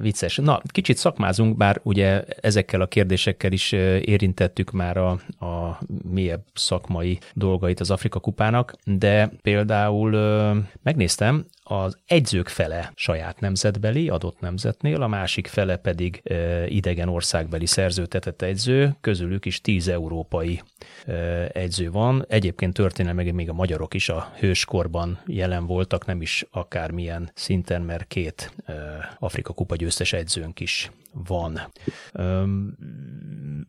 [0.00, 0.36] Vicces.
[0.36, 5.10] Na, kicsit szakmázunk, bár ugye ezekkel a kérdésekkel is érintettük már a,
[5.46, 5.78] a
[6.10, 10.10] mélyebb szakmai dolgait az Afrika kupának, de például
[10.82, 17.66] megnéztem, az egyzők fele saját nemzetbeli, adott nemzetnél, a másik fele pedig e, idegen országbeli
[17.66, 20.62] szerzőtetett egyző, közülük is tíz európai
[21.06, 21.12] e,
[21.52, 22.24] egyző van.
[22.28, 28.06] Egyébként történelmi még a magyarok is a hőskorban jelen voltak, nem is akármilyen szinten, mert
[28.06, 28.74] két e,
[29.18, 31.60] Afrika kupa győztes egyzőnk is van.
[32.12, 32.76] Öm,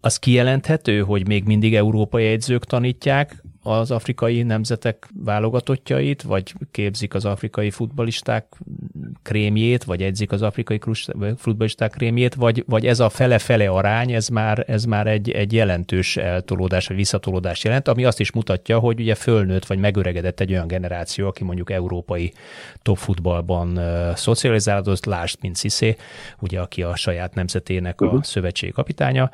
[0.01, 7.25] az kijelenthető, hogy még mindig európai egyzők tanítják az afrikai nemzetek válogatottjait, vagy képzik az
[7.25, 8.45] afrikai futbalisták
[9.23, 10.79] krémjét, vagy edzik az afrikai
[11.37, 16.17] futbalisták krémjét, vagy, vagy ez a fele-fele arány, ez már, ez már egy, egy jelentős
[16.17, 20.67] eltolódás, vagy visszatolódás jelent, ami azt is mutatja, hogy ugye fölnőtt, vagy megöregedett egy olyan
[20.67, 22.33] generáció, aki mondjuk európai
[22.81, 25.95] top futballban uh, szocializálódott, lásd, mint Sziszé,
[26.39, 28.23] ugye aki a saját nemzetének a uh-huh.
[28.23, 29.31] szövetségi kapitánya,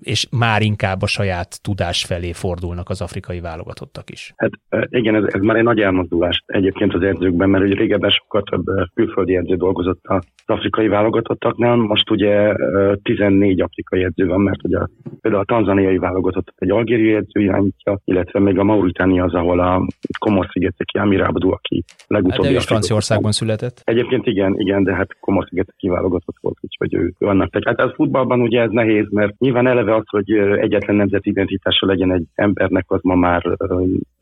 [0.00, 4.32] és már inkább a saját tudás felé fordulnak az afrikai válogatottak is.
[4.36, 4.50] Hát
[4.88, 8.64] igen, ez, ez már egy nagy elmozdulás egyébként az edzőkben, mert ugye régebben sokkal több
[8.94, 12.54] külföldi edző dolgozott az afrikai válogatottaknál, most ugye
[13.02, 14.78] 14 afrikai edző van, mert ugye
[15.20, 19.86] például a tanzaniai válogatottat egy algériai edző irányítja, illetve még a Mauritánia az, ahol a
[20.18, 22.42] Komor-szigeteki Amir Abdu, aki legutóbbi...
[22.42, 23.80] Hát de is Franciaországban született.
[23.84, 27.50] Egyébként igen, igen, de hát Komor-szigeteki válogatott volt, úgyhogy ő, ő annak.
[27.50, 31.86] Tehát ez futballban ugye ez nehéz nehéz, mert nyilván eleve az, hogy egyetlen nemzeti identitása
[31.86, 33.56] legyen egy embernek, az ma már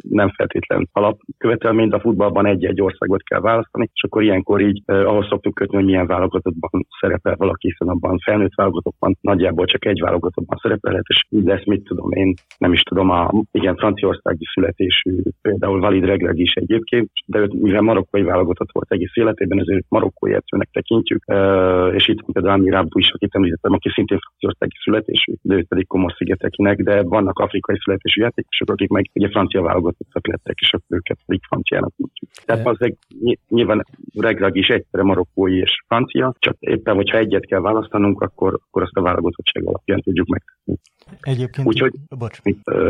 [0.09, 5.27] nem feltétlen alapkövetelmény, de a futballban egy-egy országot kell választani, és akkor ilyenkor így ahhoz
[5.29, 10.59] szoktuk kötni, hogy milyen válogatottban szerepel valaki, hiszen abban felnőtt válogatottban nagyjából csak egy válogatottban
[10.63, 15.81] szerepelhet, és így lesz, mit tudom én, nem is tudom, a igen, franciaországi születésű, például
[15.81, 20.69] Valid Regreg is egyébként, de őt, mivel marokkai válogatott volt egész életében, ezért marokkói edzőnek
[20.73, 21.25] tekintjük,
[21.93, 25.65] és itt például Amir Abdu is, akit említettem, aki szintén franciaország franciaországi születésű, de ő
[25.69, 30.97] pedig Komor-szigetekinek, de vannak afrikai születésű játékosok, akik meg ugye francia válogatottak lettek, és akkor
[30.97, 32.31] őket pedig franciának mondjuk.
[32.45, 32.97] Tehát az egy,
[33.49, 33.85] nyilván
[34.19, 38.97] Regrag is egyszerre marokkói és francia, csak éppen, hogyha egyet kell választanunk, akkor, akkor azt
[38.97, 40.43] a válogatottság alapján tudjuk meg.
[41.21, 42.39] Egyébként, úgyhogy, bocs.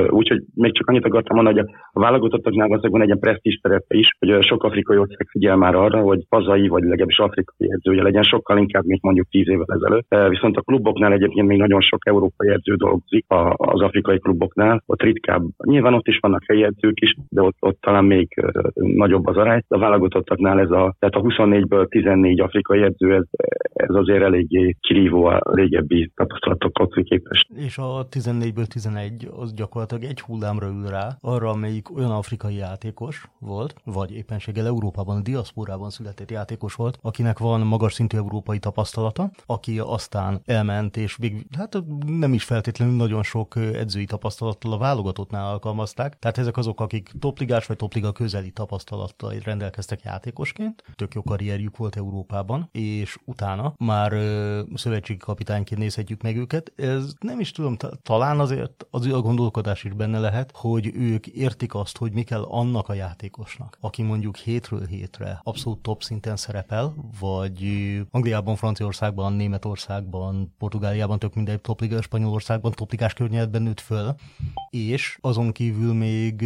[0.08, 4.08] Úgyhogy még csak annyit akartam mondani, hogy a válogatottaknál van egy ilyen presztízs terepe is,
[4.18, 8.58] hogy sok afrikai ország figyel már arra, hogy hazai vagy legalábbis afrikai edzője legyen, sokkal
[8.58, 10.28] inkább, mint mondjuk tíz évvel ezelőtt.
[10.28, 13.24] Viszont a kluboknál egyébként még nagyon sok európai edző dolgozik
[13.57, 15.42] az afrikai kluboknál, ott ritkább.
[15.64, 18.29] Nyilván ott is vannak helyi edzők is, de ott, ott talán még
[18.74, 19.62] nagyobb az arány.
[19.68, 23.24] A válogatottaknál ez a, tehát a 24-ből 14 afrikai edző, ez,
[23.72, 27.48] ez azért eléggé kirívó a régebbi tapasztalatokhoz képest.
[27.55, 33.24] És a 14-ből 11 az gyakorlatilag egy hullámra ül rá, arra, amelyik olyan afrikai játékos
[33.40, 39.31] volt, vagy éppenséggel Európában, a diaszporában született játékos volt, akinek van magas szintű európai tapasztalata,
[39.46, 45.46] aki aztán elment, és még, hát nem is feltétlenül nagyon sok edzői tapasztalattal a válogatottnál
[45.46, 46.18] alkalmazták.
[46.18, 51.96] Tehát ezek azok, akik topligás vagy topliga közeli tapasztalattal rendelkeztek játékosként, tök jó karrierjük volt
[51.96, 56.72] Európában, és utána már ö, szövetségi kapitányként nézhetjük meg őket.
[56.76, 61.74] Ez nem is tudom, talán azért az a gondolkodás is benne lehet, hogy ők értik
[61.74, 66.94] azt, hogy mi kell annak a játékosnak, aki mondjuk hétről hétre abszolút top szinten szerepel,
[67.20, 67.64] vagy
[68.10, 74.14] Angliában, Franciaországban, Németországban, Portugáliában, tök mindegy topliga, Spanyolországban topligás környezetben nőtt föl,
[74.70, 76.44] és azon kívül még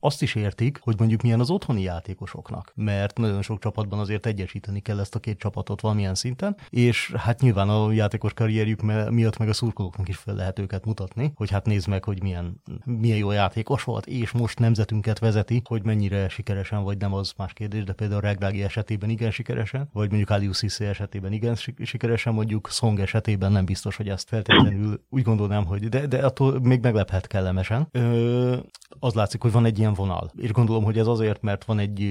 [0.00, 4.80] azt is értik, hogy mondjuk milyen az otthoni játékosoknak, mert nagyon sok csapatban azért egyesíteni
[4.80, 9.48] kell ezt a két csapatot valamilyen szinten, és hát nyilván a játékos karrierjük miatt meg
[9.48, 13.30] a szurkolóknak is fel lehet őket mutatni, hogy hát nézd meg, hogy milyen, milyen jó
[13.30, 17.92] játékos volt, és most nemzetünket vezeti, hogy mennyire sikeresen vagy nem, az más kérdés, de
[17.92, 23.64] például Reglági esetében igen sikeresen, vagy mondjuk Sisse esetében igen sikeresen, mondjuk Song esetében nem
[23.64, 27.88] biztos, hogy ezt feltétlenül úgy gondolnám, hogy de, de attól még meglephet kellemesen.
[27.90, 28.56] Ö,
[28.98, 32.02] az látszik, hogy van egy ilyen vonal, és gondolom, hogy ez azért, mert van egy,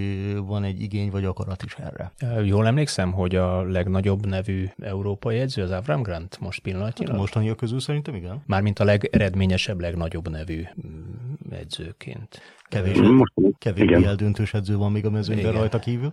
[0.46, 2.14] van egy igény vagy akarat is erre.
[2.44, 7.14] Jól emlékszem, hogy a legnagyobb nevű európai edző az Avram Grant most pillanatnyilag?
[7.14, 8.44] Hát mostaniak közül szerintem igen.
[8.46, 12.42] Mármint a legeredményesebb, legnagyobb nevű mm, edzőként.
[12.74, 13.00] Kevés,
[13.58, 15.60] kevés eldöntős edző van még a mezőnyben Igen.
[15.60, 16.12] rajta kívül.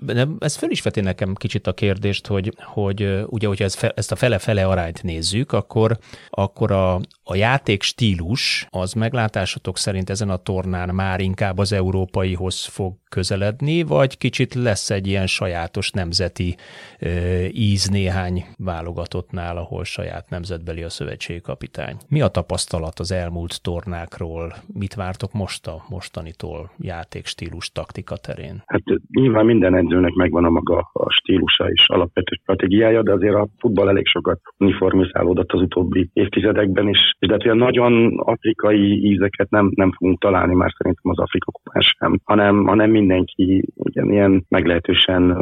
[0.00, 4.12] De ez föl is veti nekem kicsit a kérdést, hogy, hogy ugye, hogyha ezt, ezt
[4.12, 5.98] a fele-fele arányt nézzük, akkor,
[6.30, 12.64] akkor a, a játék stílus az meglátásatok szerint ezen a tornán már inkább az európaihoz
[12.64, 16.56] fog közeledni, vagy kicsit lesz egy ilyen sajátos nemzeti
[16.98, 17.08] ö,
[17.52, 21.96] íz néhány válogatottnál, ahol saját nemzetbeli a szövetségi kapitány.
[22.08, 24.54] Mi a tapasztalat az elmúlt tornákról?
[24.72, 28.62] Mit vártok most a mostanitól játékstílus taktika terén?
[28.66, 33.48] Hát nyilván minden edzőnek megvan a maga a stílusa és alapvető stratégiája, de azért a
[33.58, 39.50] futball elég sokat uniformizálódott az utóbbi évtizedekben is, és de hát olyan nagyon afrikai ízeket
[39.50, 44.44] nem, nem fogunk találni már szerintem az Afrika kupán sem, hanem, hanem mindenki ugyan ilyen
[44.48, 45.36] meglehetősen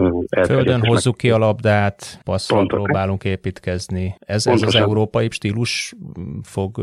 [0.47, 4.15] Földön hozzuk ki a labdát, passzol próbálunk építkezni.
[4.19, 5.95] Ez, ez az európai stílus
[6.43, 6.79] fog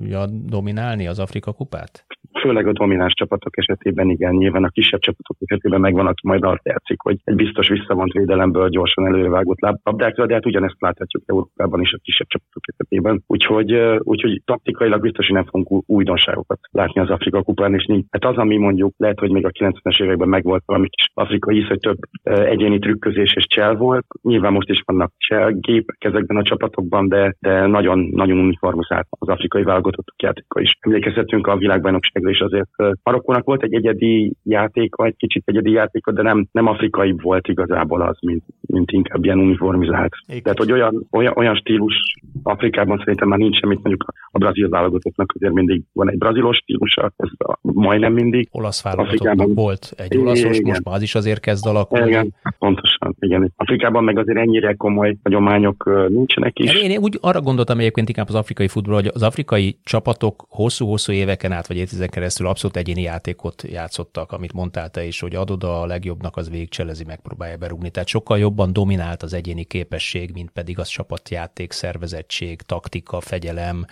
[0.00, 2.04] ja, dominálni az Afrika kupát?
[2.42, 6.66] főleg a domináns csapatok esetében igen, nyilván a kisebb csapatok esetében megvan, aki majd azt
[6.66, 11.92] játszik, hogy egy biztos visszavont védelemből gyorsan előrevágott labdákra, de hát ugyanezt láthatjuk Európában is
[11.92, 13.22] a kisebb csapatok esetében.
[13.26, 18.04] Úgyhogy, úgyhogy taktikailag biztos, hogy nem fogunk újdonságokat látni az Afrika kupán, és nincs.
[18.10, 21.78] Hát az, ami mondjuk lehet, hogy még a 90-es években megvolt valami kis afrikai hogy
[21.78, 24.06] több egyéni trükközés és csel volt.
[24.22, 29.28] Nyilván most is vannak csel gépek ezekben a csapatokban, de, de nagyon, nagyon uniformizált az
[29.28, 30.76] afrikai válogatottak játéka is.
[30.80, 32.61] Emlékezhetünk a világbajnokságra és azért
[33.02, 38.02] Marokkónak volt egy egyedi játéka, egy kicsit egyedi játéka, de nem, nem afrikai volt igazából
[38.02, 40.12] az, mint, mint inkább ilyen uniformizált.
[40.26, 40.42] Igen.
[40.42, 41.94] Tehát, hogy olyan, olyan, olyan stílus
[42.42, 47.12] Afrikában szerintem már nincs semmit, mondjuk a brazil válogatottnak azért mindig van egy brazilos stílusa,
[47.16, 48.48] ez a, majdnem mindig.
[48.50, 50.68] Olasz válogatottnak volt egy olaszos, igen.
[50.68, 52.08] most már az is azért kezd alakulni.
[52.08, 53.52] Igen, pontosan, igen.
[53.56, 56.82] Afrikában meg azért ennyire komoly hagyományok nincsenek is.
[56.82, 61.12] Én, én úgy arra gondoltam egyébként inkább az afrikai futball, hogy az afrikai csapatok hosszú-hosszú
[61.12, 65.64] éveken át, vagy évtizedeken keresztül abszolút egyéni játékot játszottak, amit mondtál te is, hogy adod
[65.64, 67.90] a legjobbnak, az végcselezi, megpróbálja berúgni.
[67.90, 73.84] Tehát sokkal jobban dominált az egyéni képesség, mint pedig az csapatjáték, szervezettség, taktika, fegyelem,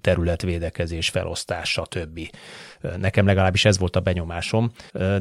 [0.00, 2.20] területvédekezés, felosztás, stb.
[3.00, 4.70] Nekem legalábbis ez volt a benyomásom,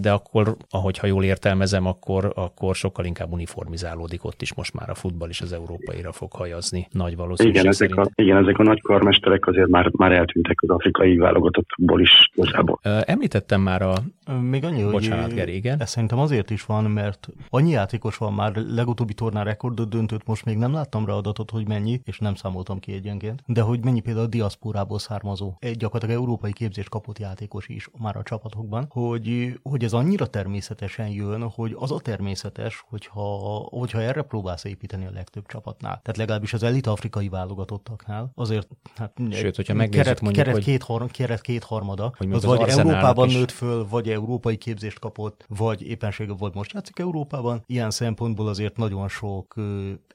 [0.01, 4.95] de akkor, ahogyha jól értelmezem, akkor, akkor sokkal inkább uniformizálódik ott is most már a
[4.95, 8.81] futball is az európaira fog hajazni nagy valószínűség igen, ezek a, igen, ezek a nagy
[8.81, 11.17] karmesterek azért már, már eltűntek az afrikai
[11.49, 12.79] válogatottból is igazából.
[12.83, 13.95] Említettem már a...
[14.41, 15.81] Még annyi, Bocsánat, hogy Geri, igen.
[15.81, 20.45] Ez szerintem azért is van, mert annyi játékos van már, legutóbbi tornán rekordot döntött, most
[20.45, 23.99] még nem láttam rá adatot, hogy mennyi, és nem számoltam ki egyenként, de hogy mennyi
[23.99, 29.59] például a diaszporából származó, egy gyakorlatilag európai képzés kapott játékos is már a csapatokban, hogy,
[29.63, 33.21] hogy ez annyira természetesen jön, hogy az a természetes, hogyha,
[33.69, 35.99] hogyha erre próbálsz építeni a legtöbb csapatnál.
[36.01, 40.65] Tehát legalábbis az elit afrikai válogatottaknál, azért hát Sőt, hogyha megnézzük keret, mondjuk, keret, hogy...
[40.65, 43.33] két, har, keret két harmada, hogy az, az vagy Európában is...
[43.33, 47.63] nőtt föl, vagy európai képzést kapott, vagy éppenséggel volt most játszik Európában.
[47.65, 49.55] Ilyen szempontból azért nagyon sok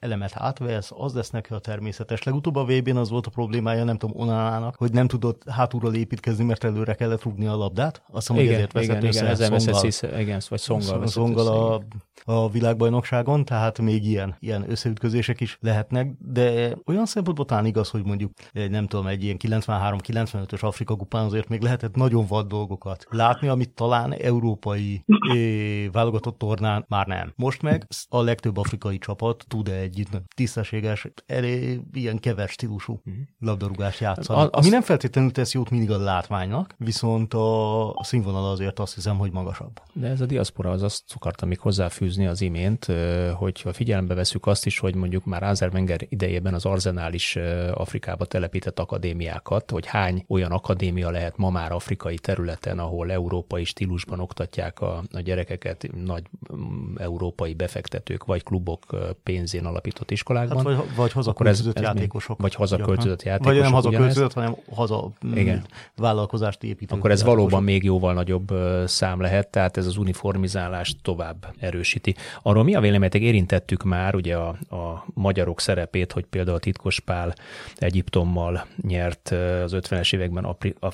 [0.01, 2.23] elemet átvesz, az lesz neki a természetes.
[2.23, 5.95] Legutóbb a vb n az volt a problémája, nem tudom, Onanának, hogy nem tudott hátulról
[5.95, 8.03] építkezni, mert előre kellett rúgni a labdát.
[8.13, 11.83] Azt hiszem, hogy ezért veszett igen, össze igen, szonggal, igen, vagy szonggal, szonggal a,
[12.25, 18.05] a világbajnokságon, tehát még ilyen, ilyen összeütközések is lehetnek, de olyan szempontból talán igaz, hogy
[18.05, 23.49] mondjuk nem tudom, egy ilyen 93-95-ös Afrika kupán azért még lehetett nagyon vad dolgokat látni,
[23.49, 27.33] amit talán európai é, válogatott tornán már nem.
[27.37, 33.15] Most meg a legtöbb afrikai csapat tud egy tisztességes, elé, ilyen keves stílusú uh-huh.
[33.39, 34.41] labdarúgást játszani.
[34.41, 38.95] A, ami nem feltétlenül tesz jót mindig a látványnak, viszont a, a színvonal azért azt
[38.95, 39.81] hiszem, hogy magasabb.
[39.93, 42.87] De ez a diaszpora, az azt akartam még hozzáfűzni az imént,
[43.35, 47.37] hogyha figyelembe veszük azt is, hogy mondjuk már Ázer Wenger idejében az Arzenál is
[47.75, 54.21] Afrikába telepített akadémiákat, hogy hány olyan akadémia lehet ma már afrikai területen, ahol európai stílusban
[54.21, 56.23] oktatják a, a gyerekeket nagy
[56.55, 58.85] mm, európai befektetők vagy klubok
[59.23, 60.57] pénzén alapított iskolákban.
[60.57, 62.41] Hát vagy, vagy hazaköltözött játékosok.
[62.41, 63.53] Vagy hazaköltözött játékosok.
[63.53, 65.65] Vagy nem hazaköltözött, hanem haza mm, Igen.
[65.97, 66.97] vállalkozást építő.
[66.97, 68.53] Akkor ez valóban még jóval nagyobb
[68.87, 72.15] szám lehet, tehát ez az uniformizálást tovább erősíti.
[72.43, 73.21] Arról mi a véleményetek?
[73.21, 77.35] Érintettük már ugye a, a magyarok szerepét, hogy például Titkos Pál
[77.77, 79.29] Egyiptommal nyert
[79.65, 80.45] az 50-es években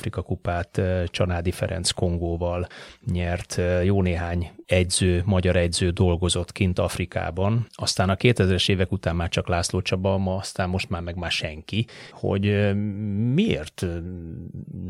[0.00, 2.66] Afrika kupát, Csanádi Ferenc Kongóval
[3.06, 9.28] nyert, jó néhány egyző, magyar egyző dolgozott kint Afrikában, aztán a 2000-es évek után már
[9.28, 12.74] csak László Csaba, ma aztán most már meg már senki, hogy
[13.32, 13.86] miért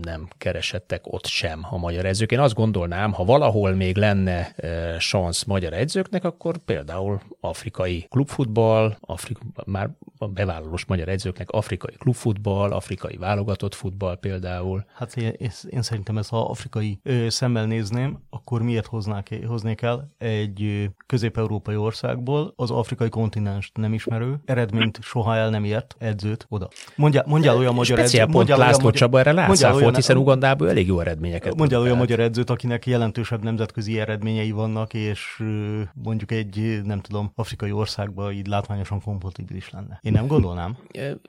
[0.03, 2.33] nem keresettek ott sem a magyar edzők.
[2.33, 4.55] Én azt gondolnám, ha valahol még lenne
[4.99, 9.91] szansz magyar edzőknek, akkor például afrikai klubfutball, Afrika, már
[10.26, 14.85] bevállalós magyar edzőknek afrikai klubfutball, afrikai válogatott futball például.
[14.95, 15.33] Hát én,
[15.70, 19.39] én szerintem ezt, ha afrikai ö, szemmel nézném, akkor miért hoznák,
[19.70, 25.96] hoznék el egy közép-európai országból az afrikai kontinens nem ismerő, eredményt soha el nem ért
[25.98, 26.68] edzőt oda.
[26.96, 28.26] Mondjál, mondjál olyan magyar edzőt.
[28.26, 31.56] pont László magyar, Csaba erre látszál hiszen Ugandából elég jó eredményeket.
[31.56, 35.42] Mondjál olyan magyar edzőt, akinek jelentősebb nemzetközi eredményei vannak, és
[35.94, 39.98] mondjuk egy, nem tudom, afrikai országban így látványosan kompatibilis lenne.
[40.02, 40.76] Én nem gondolnám.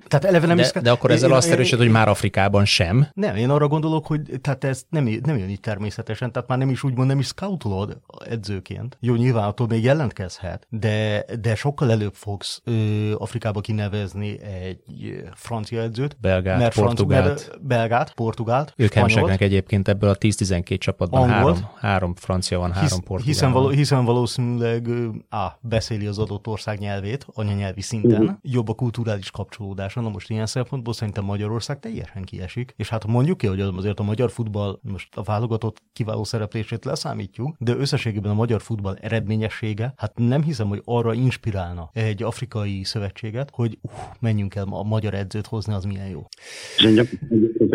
[0.08, 0.72] Tehát eleve nem de, is...
[0.72, 3.08] de akkor ezzel én, azt erősít, hogy már Afrikában sem.
[3.14, 6.70] Nem, én arra gondolok, hogy tehát ez nem, nem jön így természetesen, tehát már nem
[6.70, 8.00] is úgymond nem is scoutolod
[8.32, 8.98] edzőként.
[9.00, 15.82] Jó, nyilván attól még jelentkezhet, de, de sokkal előbb fogsz ö, Afrikába kinevezni egy francia
[15.82, 16.18] edzőt.
[16.22, 17.26] Belgát, mert portugált.
[17.26, 22.90] Francia, belgát, portugált, Ők hemsegnek egyébként ebből a 10-12 csapatban három, három francia van, három
[22.90, 24.88] Hisz, portugál hiszen, való, hiszen valószínűleg
[25.30, 25.48] A.
[25.62, 28.38] beszéli az adott ország nyelvét, anyanyelvi szinten, uh-huh.
[28.42, 30.02] jobb a kulturális kapcsolódása.
[30.02, 32.74] Na most ilyen szempontból szerintem Magyarország teljesen kiesik.
[32.78, 37.56] És hát mondjuk ki, hogy azért a magyar futball most a válogatott kiváló szereplését leszámítjuk,
[37.60, 43.50] de összességében a magyar futball eredményessége, hát nem hiszem, hogy arra inspirálna egy afrikai szövetséget,
[43.54, 46.22] hogy uh, menjünk el a magyar edzőt hozni, az milyen jó.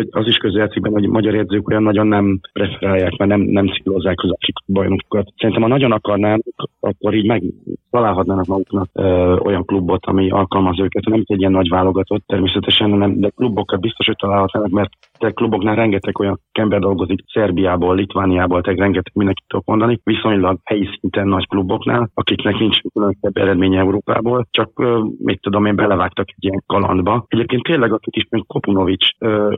[0.09, 4.31] Az is közjátszik hogy magyar edzők olyan nagyon nem preferálják, mert nem, nem szílozzák az
[4.31, 5.33] afrikai bajnokokat.
[5.37, 6.41] Szerintem, ha nagyon akarnának,
[6.79, 7.43] akkor így meg
[7.89, 11.05] találhatnának maguknak ö, olyan klubot, ami alkalmaz őket.
[11.05, 14.91] Nem egy ilyen nagy válogatott, természetesen, nem, de klubokat biztos, hogy találhatnának, mert
[15.25, 20.89] a kluboknál rengeteg olyan ember dolgozik Szerbiából, Litvániából, tehát rengeteg mindenkit tudok mondani, viszonylag helyi
[20.99, 24.71] szinten nagy kluboknál, akiknek nincs különösebb eredménye Európából, csak
[25.17, 27.25] mit tudom én, belevágtak egy ilyen kalandba.
[27.27, 29.07] Egyébként tényleg, akik is, mint Kopunovics,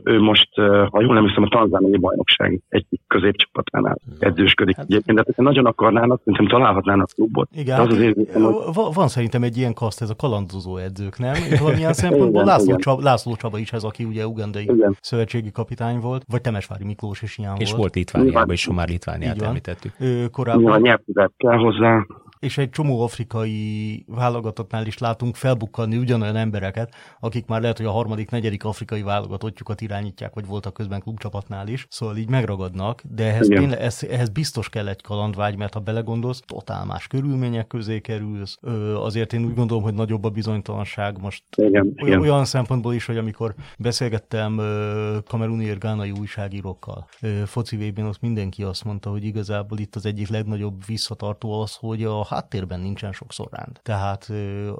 [0.04, 0.48] ő most,
[0.90, 4.76] ha jól nem hiszem, a tanzániai bajnokság egy középcsapatánál edzősködik.
[4.76, 7.48] Hát, egyébként, de ha nagyon akarnának, szerintem találhatnának klubot.
[7.52, 8.94] Igen, az az érzésem, hogy...
[8.94, 11.34] van szerintem egy ilyen kaszt, ez a kalandozó edzők, nem?
[11.60, 14.96] Valamilyen szempontból László, Csaba, László Csaba is ez, aki ugye ugandai igen.
[15.00, 17.80] szövetségi kapitány volt, vagy Temesvári Miklós is ilyen és volt.
[17.80, 19.92] volt Litvániában is, már Litvániát említettük.
[19.98, 20.72] Ő korábban...
[20.72, 22.06] A nyelvtudát kell hozzá
[22.40, 27.90] és egy csomó afrikai válogatottnál is látunk felbukkanni ugyanolyan embereket, akik már lehet, hogy a
[27.90, 33.46] harmadik, negyedik afrikai válogatottjukat irányítják, vagy voltak közben klubcsapatnál is, szóval így megragadnak, de ehhez,
[33.46, 38.58] tényleg, ez, ehhez biztos kell egy kalandvágy, mert ha belegondolsz, totál más körülmények közé kerülsz,
[38.60, 42.20] ö, azért én úgy gondolom, hogy nagyobb a bizonytalanság most igen, olyan, igen.
[42.20, 48.62] olyan szempontból is, hogy amikor beszélgettem ö, kameruni gánai újságírókkal ö, foci vb ott mindenki
[48.62, 53.48] azt mondta, hogy igazából itt az egyik legnagyobb visszatartó az, hogy a háttérben nincsen sokszor
[53.50, 53.80] rend.
[53.82, 54.30] Tehát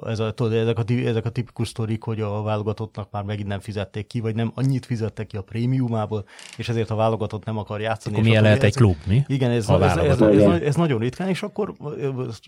[0.05, 3.59] ez a, tudod, ezek, a, ezek a tipikus sztorik, hogy a válogatottnak már megint nem
[3.59, 6.25] fizették ki, vagy nem annyit fizettek ki a prémiumából,
[6.57, 8.15] és ezért a válogatott nem akar játszani.
[8.15, 9.23] Akkor milyen lehet egy klub, mi?
[9.27, 11.73] Igen, ez, ez, ez, ez, ez, ez, nagyon ritkán, és akkor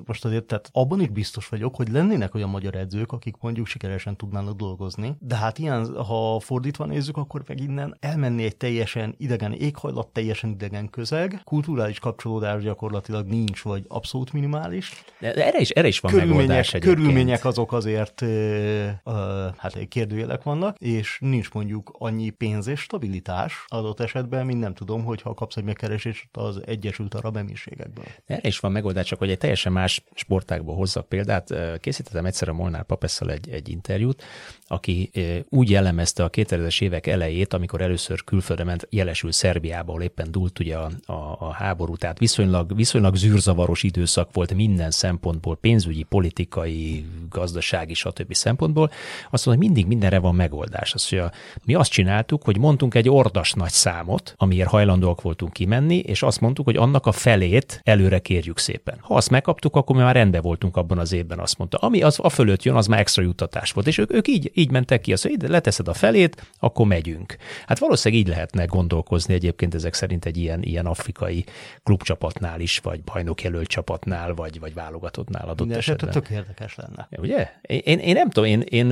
[0.06, 4.16] most azért tehát abban is biztos vagyok, hogy lennének olyan magyar edzők, akik mondjuk sikeresen
[4.16, 9.54] tudnának dolgozni, de hát ilyen, ha fordítva nézzük, akkor meg innen elmenni egy teljesen idegen
[9.54, 15.88] éghajlat, teljesen idegen közeg, kulturális kapcsolódás gyakorlatilag nincs, vagy abszolút minimális, de erre is, erre
[15.88, 16.96] is van körülmények, megoldás egyébként.
[16.96, 23.66] Körülmények azok azért, ö, ö, hát kérdőjelek vannak, és nincs mondjuk annyi pénz és stabilitás
[23.68, 28.06] adott esetben, mint nem tudom, hogyha kapsz egy megkeresést az Egyesült Arab Emírségekből.
[28.26, 31.54] Erre is van megoldás, csak hogy egy teljesen más sportákból hozzak példát.
[31.80, 34.24] Készítettem egyszer a Molnár Papesszal egy, egy interjút,
[34.68, 35.12] aki
[35.50, 40.78] úgy jellemezte a 2000-es évek elejét, amikor először külföldre ment, jelesül Szerbiából, éppen dúlt ugye
[40.78, 47.94] a, a, a háború, tehát viszonylag, viszonylag zűrzavaros időszak volt minden szempontból, pénzügyi, politikai, gazdasági,
[47.94, 48.34] stb.
[48.34, 48.92] szempontból.
[49.32, 50.94] Azt mondta, hogy mindig mindenre van megoldás.
[50.94, 51.32] Azt mondja,
[51.64, 56.42] mi azt csináltuk, hogy mondtunk egy ordas nagy számot, amiért hajlandóak voltunk kimenni, és azt
[56.42, 58.98] mondtuk, hogy annak a felét előre kérjük szépen.
[59.00, 61.78] Ha azt megkaptuk, akkor mi már rendben voltunk abban az évben, azt mondta.
[61.78, 63.88] Ami az a fölött jön, az már extra juttatás volt.
[63.88, 67.36] És ők, ők így, így mentek ki, azt mondja, leteszed a felét, akkor megyünk.
[67.66, 71.46] Hát valószínűleg így lehetne gondolkozni egyébként ezek szerint egy ilyen, ilyen afrikai
[71.84, 76.12] klubcsapatnál is, vagy bajnokjelölt csapatnál, vagy, vagy válogatottnál adott Minden esetben.
[76.12, 77.08] tök érdekes lenne.
[77.18, 77.50] Ugye?
[77.62, 78.92] Én, én nem tudom, én, én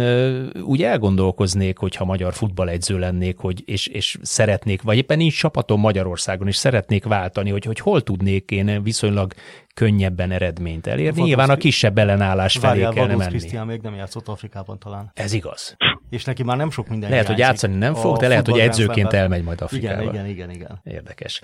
[0.63, 6.47] úgy elgondolkoznék, hogyha magyar futballegyző lennék, hogy, és, és szeretnék, vagy éppen nincs csapatom Magyarországon,
[6.47, 9.33] és szeretnék váltani, hogy, hogy hol tudnék én viszonylag
[9.73, 11.09] könnyebben eredményt elérni.
[11.09, 13.25] Vados, Nyilván a kisebb ellenállás felé kell menni.
[13.25, 15.11] Krisztián még nem játszott Afrikában talán.
[15.13, 15.75] Ez igaz.
[16.09, 19.13] És neki már nem sok minden Lehet, hogy játszani nem fog, de lehet, hogy edzőként
[19.13, 20.01] elmegy majd Afrikába.
[20.01, 20.81] Igen, igen, igen, igen.
[20.83, 21.41] Érdekes.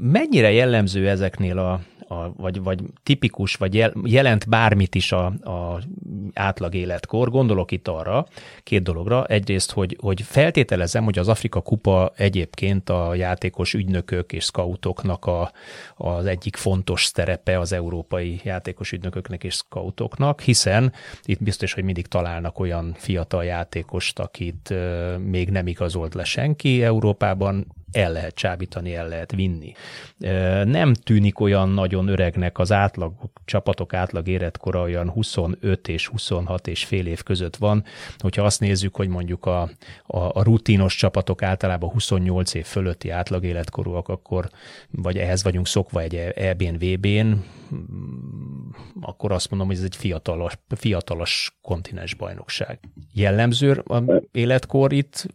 [0.00, 1.80] Mennyire jellemző ezeknél a,
[2.10, 5.82] a vagy, vagy tipikus, vagy jel, jelent bármit is a, a
[6.32, 7.30] átlag életkor?
[7.30, 8.26] Gondolok itt arra,
[8.62, 9.24] két dologra.
[9.26, 15.52] Egyrészt, hogy, hogy feltételezem, hogy az Afrika Kupa egyébként a játékos ügynökök és scoutoknak a,
[15.96, 20.92] az egyik fontos szerepe az európai játékos ügynököknek és scoutoknak, hiszen
[21.24, 24.74] itt biztos, hogy mindig találnak olyan fiatal játékost, akit
[25.18, 29.72] még nem igazolt le senki Európában, el lehet csábítani, el lehet vinni.
[30.64, 33.12] Nem tűnik olyan nagyon öregnek az átlag,
[33.44, 37.84] csapatok átlag életkora olyan 25 és 26 és fél év között van.
[38.18, 39.62] Hogyha azt nézzük, hogy mondjuk a,
[40.06, 44.48] a, a rutinos csapatok általában 28 év fölötti átlag életkorúak, akkor
[44.90, 47.32] vagy ehhez vagyunk szokva egy EB-n, VB-n,
[49.00, 52.78] akkor azt mondom, hogy ez egy fiatalos, fiatalos kontinens bajnokság.
[53.12, 55.26] Jellemző a életkor itt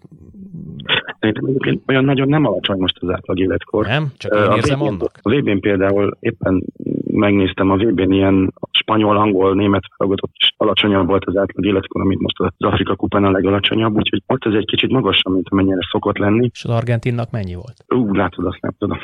[1.20, 3.86] Szerintem olyan nagyon nem alacsony most az átlag életkor.
[3.86, 4.12] Nem?
[4.18, 5.20] Csak én a érzem VB-n, annak?
[5.22, 6.64] A VB-n például éppen
[7.12, 12.22] megnéztem a VB-n ilyen spanyol, angol, német válogatott is alacsonyabb volt az átlag életkor, mint
[12.22, 16.18] most az Afrika kupán a legalacsonyabb, úgyhogy ott ez egy kicsit magasabb, mint amennyire szokott
[16.18, 16.50] lenni.
[16.54, 17.86] És az argentinnak mennyi volt?
[17.88, 18.98] Ú, látod, azt nem tudom.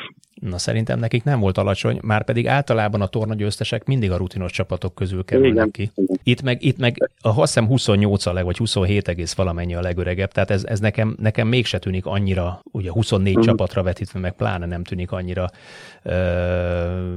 [0.50, 4.94] Na szerintem nekik nem volt alacsony, már pedig általában a tornagyőztesek mindig a rutinos csapatok
[4.94, 5.90] közül kerülnek Igen, ki.
[6.22, 9.80] Itt meg, itt meg a azt hiszem 28 a leg, vagy 27 egész valamennyi a
[9.80, 13.44] legöregebb, tehát ez, ez nekem, nekem mégse tűnik annyira, ugye 24 Mhm.
[13.44, 15.50] csapatra vetítve, meg pláne nem tűnik annyira
[16.02, 17.14] ö,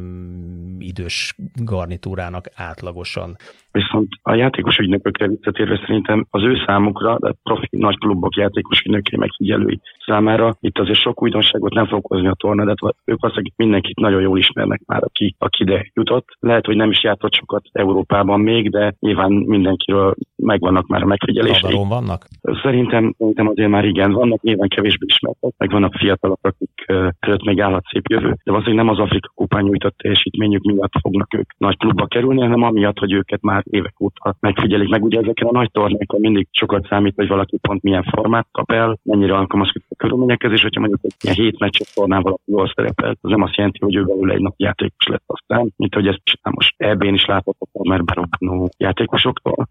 [0.80, 3.38] idős garnitúrának átlagosan.
[3.76, 9.17] Viszont a játékos ügynökökre visszatérve szerintem az ő számukra, de profi nagy klubok játékos ügynöké
[9.17, 12.73] megfigyelői számára itt azért sok újdonságot nem fog hozni a torna, de
[13.05, 16.28] ők azt, akik mindenkit nagyon jól ismernek már, aki, aki ide jutott.
[16.39, 21.61] Lehet, hogy nem is játszott sokat Európában még, de nyilván mindenkiről megvannak már a megfigyelései.
[21.61, 22.26] Radaron vannak?
[22.63, 26.86] Szerintem, szerintem azért már igen, vannak nyilván kevésbé ismertek, meg vannak fiatalok, akik
[27.19, 31.34] előtt még állhat szép jövő, de valószínűleg nem az Afrika kupán nyújtott teljesítményük miatt fognak
[31.34, 35.03] ők nagy klubba kerülni, hanem amiatt, hogy őket már évek óta megfigyelik meg.
[35.03, 38.97] Ugye ezeken a nagy tornákon mindig sokat számít, hogy valaki pont milyen formát kap el,
[39.03, 43.18] mennyire alkalmazkodik a körülményekhez, és hogyha mondjuk egy ilyen hét meccses tornán valaki jól szerepel,
[43.22, 46.22] az nem azt jelenti, hogy ő belőle egy nap játékos lett aztán, mint hogy ezt
[46.41, 49.68] most EB-n is láthatok, mert berobbanó játékosoktól.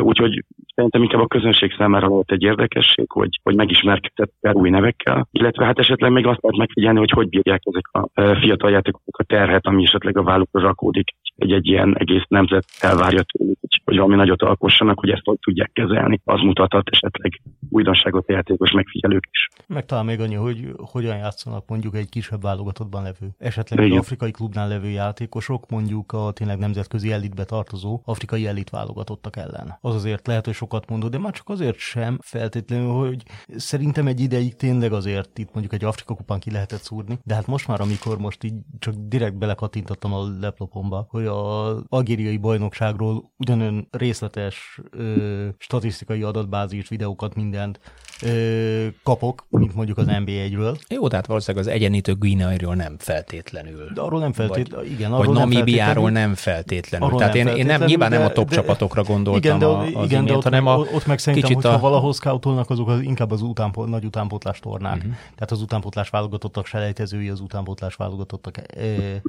[0.00, 5.64] Úgyhogy szerintem inkább a közönség számára volt egy érdekesség, hogy, hogy megismerkedett új nevekkel, illetve
[5.64, 9.66] hát esetleg még azt lehet megfigyelni, hogy hogy bírják ezek a fiatal játékosok a terhet,
[9.66, 11.08] ami esetleg a vállukra rakódik,
[11.40, 15.72] egy, egy ilyen egész nemzet elvárja tőlük, hogy, valami nagyot alkossanak, hogy ezt hogy tudják
[15.72, 16.20] kezelni.
[16.24, 19.48] Az mutathat esetleg újdonságot a játékos megfigyelők is.
[19.66, 24.30] Meg talán még annyi, hogy hogyan játszanak mondjuk egy kisebb válogatottban levő, esetleg egy afrikai
[24.30, 29.78] klubnál levő játékosok, mondjuk a tényleg nemzetközi elitbe tartozó afrikai elit válogatottak ellen.
[29.80, 34.20] Az azért lehet, hogy sokat mondó, de már csak azért sem feltétlenül, hogy szerintem egy
[34.20, 37.80] ideig tényleg azért itt mondjuk egy Afrika kupán ki lehetett szúrni, de hát most már,
[37.80, 45.48] amikor most így csak direkt belekattintottam a laptopomba, hogy a algériai bajnokságról ugyanolyan részletes ö,
[45.58, 47.80] statisztikai adatbázis, videókat, mindent
[48.22, 50.80] ö, kapok, mint mondjuk az NB1-ről.
[50.88, 53.90] Jó, tehát valószínűleg az egyenítő Guineairól nem feltétlenül.
[53.94, 55.12] De arról nem feltétlenül, igen.
[55.12, 57.06] Arról vagy Namibiáról nem feltétlenül.
[57.06, 59.58] Arról tehát nem én, én nem, nyilván de, nem a top de, csapatokra gondoltam igen,
[59.58, 61.78] de, a, az igen, de ott, hanem a ott meg szerintem, hogyha a...
[61.78, 64.96] valahol scoutolnak, azok az inkább az utánpó, nagy utánpótlás tornák.
[64.96, 65.12] Uh-huh.
[65.34, 68.58] Tehát az utánpótlás válogatottak selejtezői, az utánpótlás válogatottak.
[68.58, 68.62] E,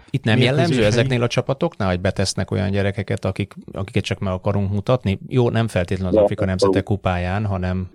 [0.09, 4.71] Itt nem jellemző ezeknél a csapatoknál, hogy betesznek olyan gyerekeket, akik, akiket csak meg akarunk
[4.71, 5.19] mutatni?
[5.27, 7.89] Jó, nem feltétlenül az Afrika Nemzetek Kupáján, hanem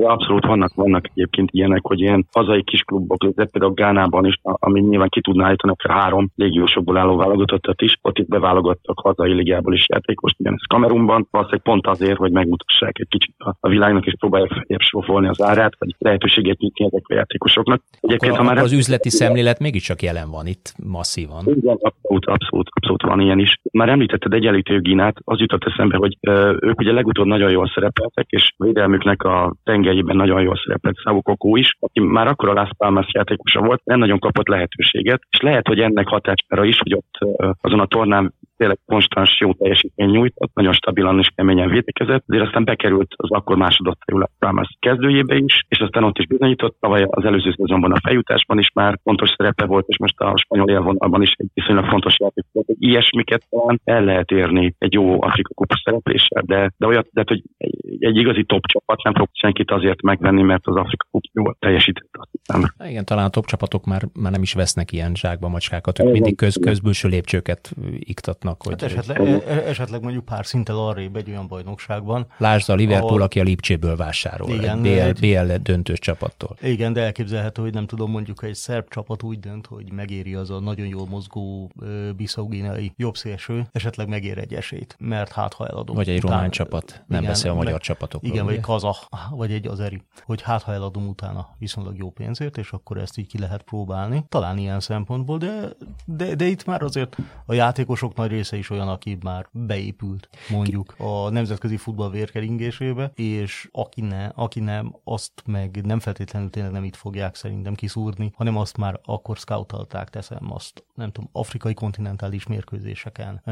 [0.00, 4.80] de abszolút vannak, vannak egyébként ilyenek, hogy ilyen hazai kisklubok, de például Gánában is, ami
[4.80, 9.74] nyilván ki tudná állítani akár három légiósokból álló válogatottat is, ott itt beválogattak hazai ligából
[9.74, 14.14] is játékost, ez Kamerunban, valószínűleg pont azért, hogy megmutassák egy kicsit a, a világnak, és
[14.18, 17.82] próbálják feljebb sofolni az árát, vagy lehetőséget nyitni ezek a játékosoknak.
[18.00, 21.42] Egyébként, akkor, ha már az üzleti szemlélet mégiscsak jelen van itt masszívan.
[21.46, 23.60] Igen, abszolút, abszolút, abszolút van ilyen is.
[23.72, 26.16] Már említetted egyenlítő Gínát, az jutott eszembe, hogy
[26.60, 29.54] ők ugye legutóbb nagyon jól szerepeltek, és védelmüknek a
[29.90, 33.98] tengelyében nagyon jól szerepelt Szavukokó is, aki már akkor a Las Palmas játékosa volt, nem
[33.98, 37.18] nagyon kapott lehetőséget, és lehet, hogy ennek hatására is, hogy ott
[37.60, 42.64] azon a tornán tényleg konstans jó teljesítmény nyújtott, nagyon stabilan és keményen védekezett, azért aztán
[42.64, 47.50] bekerült az akkor másodosztályú Palmas kezdőjébe is, és aztán ott is bizonyított, tavaly az előző
[47.56, 51.48] szezonban a fejutásban is már fontos szerepe volt, és most a spanyol élvonalban is egy
[51.54, 52.66] viszonylag fontos játék volt.
[52.78, 57.42] Ilyesmiket talán el lehet érni egy jó Afrika kupa szerepléssel, de, de olyat, de hogy
[57.56, 61.56] egy, egy igazi top csapat nem fog senkit azért megvenni, mert az Afrika kupa jól
[61.58, 62.08] teljesített.
[62.12, 62.88] Azt hiszem.
[62.90, 66.36] Igen, talán a top csapatok már, már nem is vesznek ilyen zsákba macskákat, ők mindig
[66.36, 68.49] köz, közbülső lépcsőket iktatnak.
[68.58, 69.28] Hogy, hát esetleg, hogy...
[69.28, 72.26] E- e- esetleg mondjuk pár szinten arrébb egy olyan bajnokságban.
[72.36, 73.22] Lásd a Liverpool, ahol...
[73.22, 76.56] aki a Lipcséből vásárol, igen, egy BL, BL döntős csapattól.
[76.60, 80.50] Igen, de elképzelhető, hogy nem tudom, mondjuk egy szerb csapat úgy dönt, hogy megéri az
[80.50, 81.70] a nagyon jól mozgó
[82.16, 85.96] biszauginai jobb szélső, esetleg megér egy esélyt, mert hát ha eladom.
[85.96, 88.32] Vagy egy utána, román csapat, nem igen, beszél a magyar csapatokról.
[88.32, 88.96] Igen, vagy egy kazah,
[89.30, 93.26] vagy egy azeri, hogy hát ha eladom utána viszonylag jó pénzért, és akkor ezt így
[93.26, 94.24] ki lehet próbálni.
[94.28, 95.68] Talán ilyen szempontból, de,
[96.04, 100.94] de, de itt már azért a játékosok nagy része is olyan, aki már beépült mondjuk
[100.98, 106.84] a nemzetközi futball vérkeringésébe, és aki, ne, aki nem, azt meg nem feltétlenül tényleg nem
[106.84, 112.46] itt fogják szerintem kiszúrni, hanem azt már akkor scoutalták, teszem azt, nem tudom, afrikai kontinentális
[112.46, 113.42] mérkőzéseken,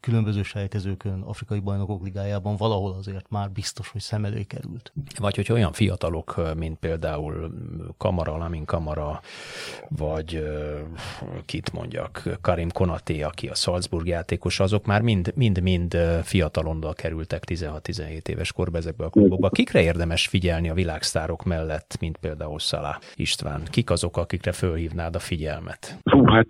[0.00, 4.92] különböző sejtezőkön, afrikai bajnokok ligájában valahol azért már biztos, hogy szem elé került.
[5.18, 7.54] Vagy hogy olyan fiatalok, mint például
[7.96, 9.20] Kamara, Lamin Kamara,
[9.88, 10.42] vagy
[11.44, 15.02] kit mondjak, Karim Konaté, aki a Salzburg játékos, azok már
[15.34, 19.48] mind-mind fiatalondal kerültek 16-17 éves korba ezekbe a klubokba.
[19.48, 23.62] Kikre érdemes figyelni a világsztárok mellett, mint például Szalá István?
[23.70, 25.98] Kik azok, akikre fölhívnád a figyelmet?
[26.02, 26.46] Hú, hát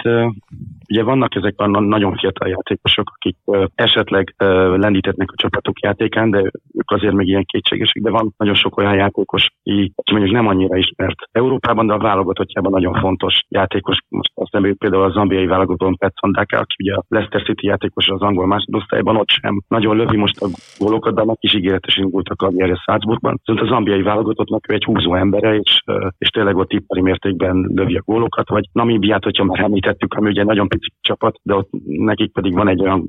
[0.90, 3.36] ugye vannak ezek a nagyon fiatal játékosok, akik
[3.74, 4.34] esetleg
[4.76, 6.38] lendítetnek a csapatok játékán, de
[6.74, 10.76] ők azért még ilyen kétségesek, de van nagyon sok olyan játékos, aki mondjuk nem annyira
[10.76, 13.98] ismert Európában, de a válogatottjában nagyon fontos játékos.
[14.08, 18.08] Most azt nem például a zambiai válogatón Petson Daka, aki ugye a Leicester City játékos
[18.08, 22.28] az angol másodosztályban, ott sem nagyon lövi most a gólokat, de annak is ígéretesen indult
[22.28, 23.40] a karrierje Salzburgban.
[23.44, 25.82] Szóval az zambiai válogatottnak ő egy húzó embere, és,
[26.18, 30.44] és tényleg ott ipari mértékben lövi a gólokat, vagy Namibiát, hogyha már említettük, ami ugye
[30.44, 33.08] nagyon pici csapat, de ott nekik pedig van egy olyan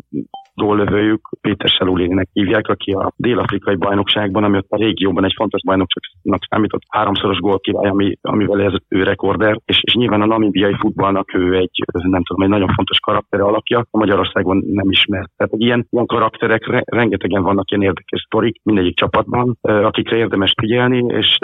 [0.53, 6.41] góllövőjük, Péter Selulének hívják, aki a dél-afrikai bajnokságban, ami ott a régióban egy fontos bajnokságnak
[6.49, 11.55] számított, háromszoros gólkirály, ami, amivel ez ő rekorder, és, és nyilván a namibiai futballnak ő
[11.55, 15.31] egy, nem tudom, egy nagyon fontos karaktere alakja, a Magyarországon nem ismert.
[15.37, 21.05] Tehát ilyen, ilyen karakterek, re, rengetegen vannak ilyen érdekes sztorik mindegyik csapatban, akikre érdemes figyelni,
[21.07, 21.37] és,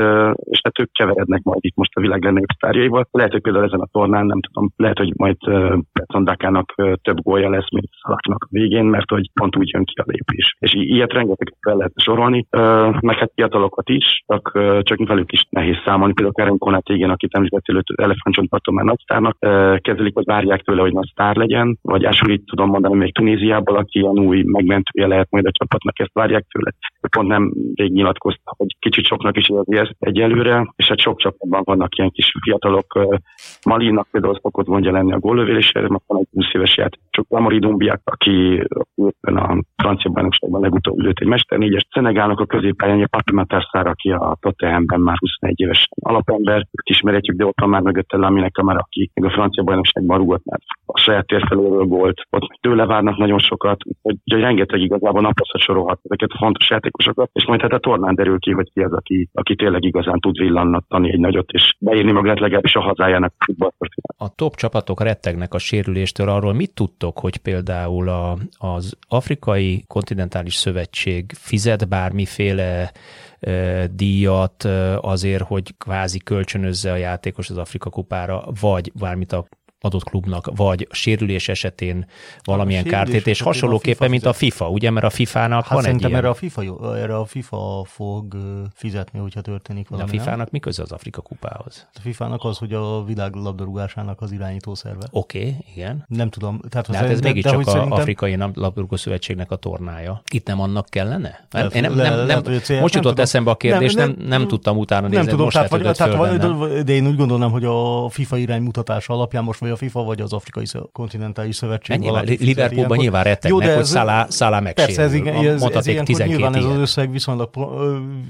[0.43, 3.07] és hát ők keverednek majd itt most a világ legnagyobb sztárjaival.
[3.11, 5.37] Lehet, hogy például ezen a tornán, nem tudom, lehet, hogy majd
[6.23, 10.55] Dakának több gólja lesz, mint Szalaknak végén, mert hogy pont úgy jön ki a lépés.
[10.59, 12.47] És ilyet rengeteg fel lehet sorolni,
[12.99, 16.13] meg hát fiatalokat is, csak, csak velük is nehéz számolni.
[16.13, 19.37] Például Karen Konát, igen, akit említettél, elefántcsontparton már nagy sztárnak,
[19.81, 23.99] kezelik, hogy várják tőle, hogy nagy sztár legyen, vagy Asurit tudom mondani még Tunéziából, aki
[23.99, 26.71] ilyen új megmentője lehet majd a csapatnak, ezt várják tőle.
[27.11, 31.61] Pont nem rég nyilatkozta, hogy kicsit soknak is érzi ezt egyelőre, és hát sok csapatban
[31.63, 32.99] vannak ilyen kis fiatalok.
[33.65, 36.99] Malinak például szokott mondja lenni a góllövélésére, van egy 20 éves játék.
[37.09, 38.63] Csak Lamori Dumbiak, aki
[39.21, 41.87] a francia bajnokságban legutóbb lőtt egy mester négyes.
[41.91, 43.33] Szenegálnak a középpályán, Papi
[43.71, 48.17] Szár, aki a Tottenhamben már 21 éves alapember, őt ismerhetjük, de ott van már mögötte
[48.17, 52.85] Laminek, már aki még a francia bajnokságban rúgott már a saját térfelőről volt, ott tőle
[52.85, 57.61] várnak nagyon sokat, hogy, hogy rengeteg igazából napaszra sorolhat ezeket a fontos játékosokat, és majd
[57.61, 61.19] hát a tornán derül ki, hogy ki az, aki, aki tényleg igazán tud villannatani egy
[61.19, 63.33] nagyot, és beírni magát legalábbis a hazájának
[64.17, 65.59] A top csapatok rettegnek a
[65.97, 72.91] sérüléstől, arról mit tudtok, hogy például a, az Afrikai Kontinentális Szövetség fizet bármiféle
[73.91, 74.63] díjat
[75.01, 79.45] azért, hogy kvázi kölcsönözze a játékos az Afrika kupára, vagy bármit a
[79.81, 82.05] adott klubnak, vagy a sérülés esetén
[82.43, 86.15] valamilyen kártétés, hasonlóképpen, mint a FIFA, ugye, mert a FIFA-nak hát van egy ilyen...
[86.15, 88.37] erre a FIFA, jó, erre a FIFA fog
[88.73, 90.09] fizetni, hogyha történik valami.
[90.09, 91.87] De a FIFA-nak mi köze az Afrika kupához?
[91.93, 95.07] A FIFA-nak az, hogy a világ labdarúgásának az irányító szerve.
[95.11, 96.05] Oké, okay, igen.
[96.07, 96.59] Nem tudom.
[96.69, 97.91] Tehát, de hát ez mégiscsak a szerintem...
[97.91, 100.21] Afrikai Labdarúgó Szövetségnek a tornája.
[100.31, 101.47] Itt nem annak kellene?
[101.49, 105.07] Nem, nem, nem, nem, nem, most jutott eszembe a kérdés, nem, nem, nem, tudtam utána
[105.07, 109.43] nézni, nem tudom, tehát, vagy, tehát, de én úgy gondolom, hogy a FIFA iránymutatása alapján
[109.43, 111.99] most vagy a FIFA, vagy az Afrikai Kontinentális Szövetség.
[111.99, 114.95] Nyilván, Liverpoolban nyilván rettegnek, Jó, hogy Szalá, Szalá megsérül.
[114.95, 117.49] Persze, ez, igen, ez, ez ez nyilván ez az összeg viszonylag,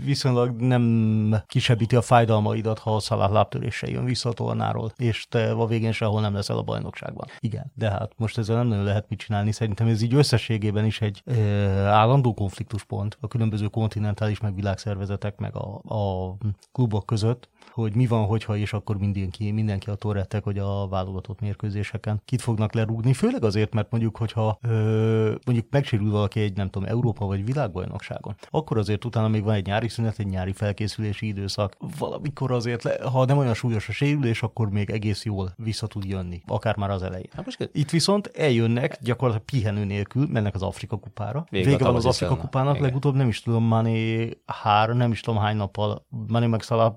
[0.05, 5.51] viszonylag nem kisebbíti a fájdalmaidat, ha a Szalá lábtörése jön vissza a tornáról, és te
[5.51, 7.27] a végén sehol nem leszel a bajnokságban.
[7.39, 9.51] Igen, de hát most ezzel nem nagyon lehet mit csinálni.
[9.51, 11.33] Szerintem ez így összességében is egy e,
[11.77, 16.35] állandó konfliktuspont a különböző kontinentális meg világszervezetek meg a, a
[16.71, 17.49] klubok között,
[17.81, 22.41] hogy mi van, hogyha, és akkor mindenki, mindenki attól rettek, hogy a válogatott mérkőzéseken kit
[22.41, 27.25] fognak lerúgni, főleg azért, mert mondjuk, hogyha ö, mondjuk megsérül valaki egy, nem tudom, Európa
[27.25, 31.77] vagy világbajnokságon, akkor azért utána még van egy nyári szünet, egy nyári felkészülési időszak.
[31.99, 36.05] Valamikor azért, le, ha nem olyan súlyos a sérülés, akkor még egész jól vissza tud
[36.05, 37.29] jönni, akár már az elején.
[37.35, 41.45] Hát most Itt viszont eljönnek, gyakorlatilag pihenő nélkül, mennek az Afrika kupára.
[41.49, 42.85] Vége, Vége van az Afrika kupának, Igen.
[42.87, 46.93] legutóbb nem is tudom, Mané hár, nem is tudom hány nappal, Mané meg Salah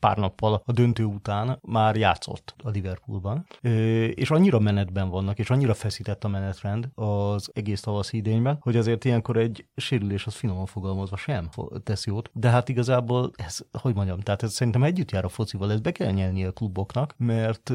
[0.00, 3.46] pár nappal a döntő után már játszott a Liverpoolban,
[4.14, 9.04] és annyira menetben vannak, és annyira feszített a menetrend az egész tavaszi idényben, hogy azért
[9.04, 11.48] ilyenkor egy sérülés az finoman fogalmazva sem
[11.84, 15.72] tesz jót, de hát igazából ez, hogy mondjam, tehát ez szerintem együtt jár a focival,
[15.72, 17.70] ez be kell nyelni a kluboknak, mert,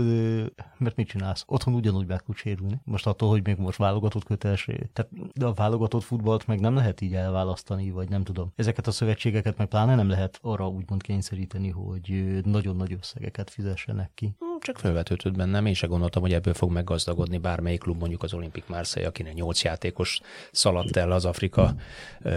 [0.78, 1.44] mert mit csinálsz?
[1.48, 2.82] Otthon ugyanúgy meg tud sérülni.
[2.84, 4.90] Most attól, hogy még most válogatott kötelessé.
[4.94, 8.52] Tehát de a válogatott futballt meg nem lehet így elválasztani, vagy nem tudom.
[8.56, 12.10] Ezeket a szövetségeket meg pláne nem lehet arra úgymond kényszeríteni, hogy
[12.44, 17.38] nagyon nagy összegeket fizessenek ki csak felvetődött bennem, én se gondoltam, hogy ebből fog meggazdagodni
[17.38, 20.20] bármelyik klub, mondjuk az Olimpik Marseille, akinek nyolc játékos
[20.52, 21.76] szaladt el az Afrika
[22.22, 22.32] uh,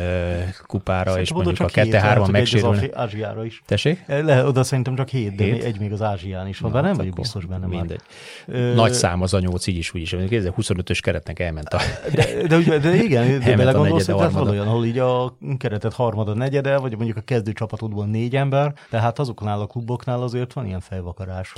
[0.66, 2.82] kupára, szerintem és mondjuk a kette-hárman megsérülne.
[2.82, 3.62] Az Ázsiára is.
[3.66, 4.04] Tessék?
[4.06, 5.64] Le, oda szerintem csak hét, de hét?
[5.64, 8.00] egy még az Ázsián is van, bár nem vagyok biztos benne mindegy.
[8.46, 8.74] már.
[8.74, 10.14] Nagy szám az a nyolc, így is, úgy is.
[10.14, 11.78] 25-ös keretnek elment a...
[12.14, 16.34] De, de, de, de igen, de belegondolsz, hogy van olyan, ahol így a keretet harmada,
[16.34, 20.80] negyede, vagy mondjuk a kezdő csapatodból négy ember, tehát azoknál a kluboknál azért van ilyen
[20.80, 21.52] fejvakarás.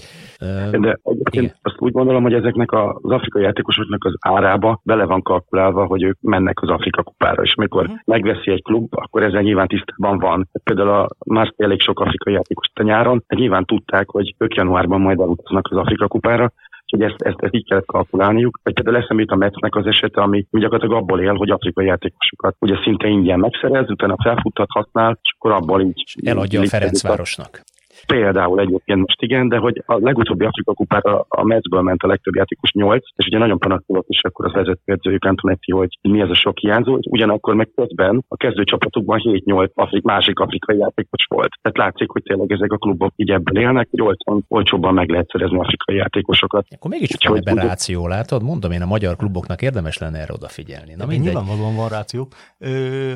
[0.70, 1.56] De egyébként Igen.
[1.62, 6.18] azt úgy gondolom, hogy ezeknek az afrikai játékosoknak az árába bele van kalkulálva, hogy ők
[6.20, 7.98] mennek az Afrika kupára, és mikor uh-huh.
[8.04, 10.48] megveszi egy klub, akkor ezzel nyilván tisztában van.
[10.64, 15.00] Például a Marseille elég sok afrikai játékos a nyáron, de nyilván tudták, hogy ők januárban
[15.00, 16.52] majd elutaznak az Afrika kupára,
[16.86, 18.60] hogy ezt, ezt, ezt így kellett kalkulálniuk.
[18.62, 22.74] Vagy például eszemét a Metsznek az esete, ami gyakorlatilag abból él, hogy afrikai játékosokat ugye
[22.84, 26.04] szinte ingyen megszerez, utána felfuttat, használ, és akkor abból így...
[26.24, 27.62] Eladja a Ferencvárosnak.
[28.06, 32.34] Például egyébként most igen, de hogy a legutóbbi Afrika kupára a Metsből ment a legtöbb
[32.34, 36.34] játékos 8, és ugye nagyon panaszkodott is akkor az vezetőedzőjük Antonetti, hogy mi ez a
[36.34, 41.50] sok hiányzó, ugyanakkor meg közben a kezdő csapatukban 7-8 Afrik, másik afrikai játékos volt.
[41.62, 45.28] Tehát látszik, hogy tényleg ezek a klubok így ebből élnek, hogy olcsón, olcsóbban meg lehet
[45.30, 46.66] szerezni afrikai játékosokat.
[46.70, 48.42] Akkor mégis van ebben ráció, látod?
[48.42, 50.94] Mondom én, a magyar kluboknak érdemes lenne erre odafigyelni.
[50.96, 51.24] Na mindegy.
[51.24, 52.28] Nyilvánvalóan van ráció.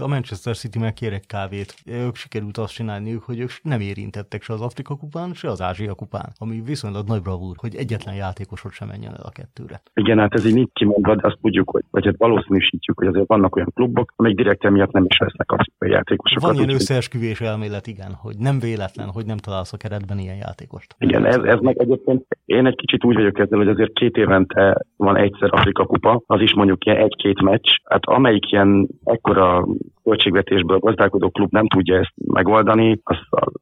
[0.00, 1.74] A Manchester City meg kér egy kávét.
[1.86, 5.94] Ők sikerült azt csinálniuk, hogy ők nem érintettek se az Afrika kupán, se az Ázsia
[5.94, 9.80] kupán, ami viszonylag nagy bravúr, hogy egyetlen játékosod sem menjen el a kettőre.
[9.94, 13.26] Igen, hát ez így nincs kimondva, de azt tudjuk, hogy, vagy hát valószínűsítjük, hogy azért
[13.26, 16.48] vannak olyan klubok, amik direkt emiatt nem is vesznek afrikai játékosokat.
[16.48, 20.94] Van ilyen összeesküvés elmélet, igen, hogy nem véletlen, hogy nem találsz a keretben ilyen játékost.
[20.98, 24.86] Igen, ez, ez meg egyébként én egy kicsit úgy vagyok ezzel, hogy azért két évente
[24.96, 29.66] van egyszer Afrika kupa, az is mondjuk ilyen egy-két meccs, hát amelyik ilyen ekkora
[30.04, 33.52] költségvetésből gazdálkodó klub nem tudja ezt megoldani, az, az,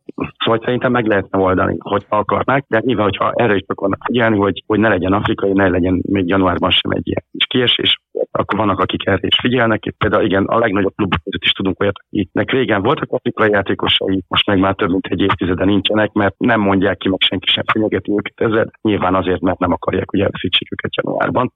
[0.45, 4.62] szóval szerintem meg lehetne oldani, hogy akarnák, de nyilván, hogyha erre is akarnak figyelni, hogy,
[4.66, 8.01] hogy ne legyen afrikai, ne legyen még januárban sem egy ilyen kis kiesés,
[8.31, 9.87] akkor vannak, akik erre is figyelnek.
[9.87, 14.23] Itt például igen, a legnagyobb klubok között is tudunk olyat, akiknek régen voltak afrikai játékosai,
[14.29, 17.64] most meg már több mint egy évtizede nincsenek, mert nem mondják ki, meg senki sem
[17.73, 18.71] fenyegeti őket ezzel.
[18.83, 21.53] Nyilván azért, mert nem akarják, hogy elveszítsék őket januárban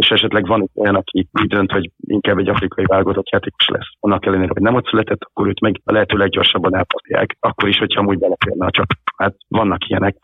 [0.00, 3.90] és esetleg van olyan, aki úgy dönt, hogy inkább egy afrikai válogatott játékos lesz.
[4.00, 7.78] Annak ellenére, hogy nem ott született, akkor őt meg a lehető leggyorsabban elpapják, akkor is,
[7.78, 8.98] hogyha amúgy beleférne a csapat.
[9.16, 10.16] Hát vannak ilyenek.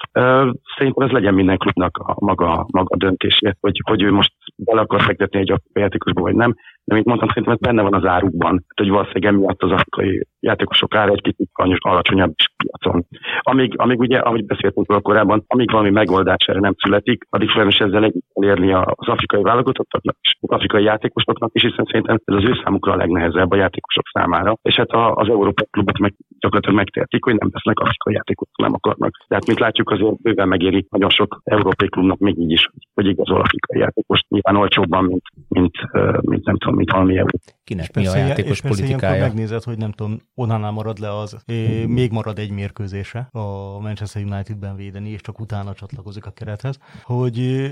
[0.77, 5.03] Szerintem ez legyen minden klubnak a maga, maga döntésé, hogy, hogy ő most bele akar
[5.03, 6.55] fektetni egy játékosba, vagy nem.
[6.85, 10.95] De mint mondtam, szerintem ez benne van az árukban, hogy valószínűleg emiatt az afrikai játékosok
[10.95, 13.07] ára egy kicsit alacsonyabb piacon.
[13.41, 17.79] Amíg, amíg ugye, ahogy beszéltünk róla korábban, amíg valami megoldás erre nem születik, addig sajnos
[17.79, 22.45] ezzel együtt elérni az afrikai válogatottaknak és az afrikai játékosoknak is, hiszen szerintem ez az
[22.45, 24.57] ő számukra a legnehezebb a játékosok számára.
[24.63, 29.13] És hát az európai klubok meg gyakorlatilag megtehetik, hogy nem vesznek afrikai játékosok, nem akarnak.
[29.29, 33.41] Tehát, mint látjuk, azért bőven megéri nagyon sok európai klubnak még így is, hogy igazol
[33.41, 35.77] afrikai játékos nyilván olcsóbban, mint, mint,
[36.21, 37.25] mint nem tudom, mint valami.
[37.73, 39.21] Kinek mi a játékos politikája?
[39.21, 44.23] megnézed, hogy nem tudom, Onánál marad le az, é, még marad egy mérkőzése a Manchester
[44.23, 47.69] Unitedben védeni, és csak utána csatlakozik a kerethez, hogy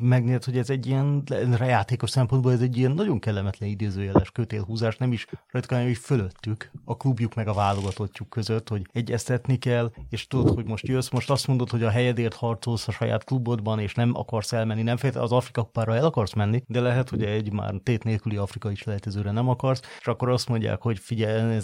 [0.00, 1.22] megnézed, hogy ez egy ilyen
[1.60, 6.96] játékos szempontból ez egy ilyen nagyon kellemetlen idézőjeles kötélhúzás, nem is rajta, hogy fölöttük, a
[6.96, 11.46] klubjuk meg a válogatottjuk között, hogy egyeztetni kell, és tudod, hogy most jössz, most azt
[11.46, 15.62] mondod, hogy a helyedért harcolsz a saját klubodban, és nem akarsz elmenni, nem az Afrika
[15.62, 18.84] kupára el akarsz menni, de lehet, hogy egy már tét nélküli Afrika is
[19.26, 21.60] lehetezőre nem akarsz, és akkor azt mondják, hogy figyelj,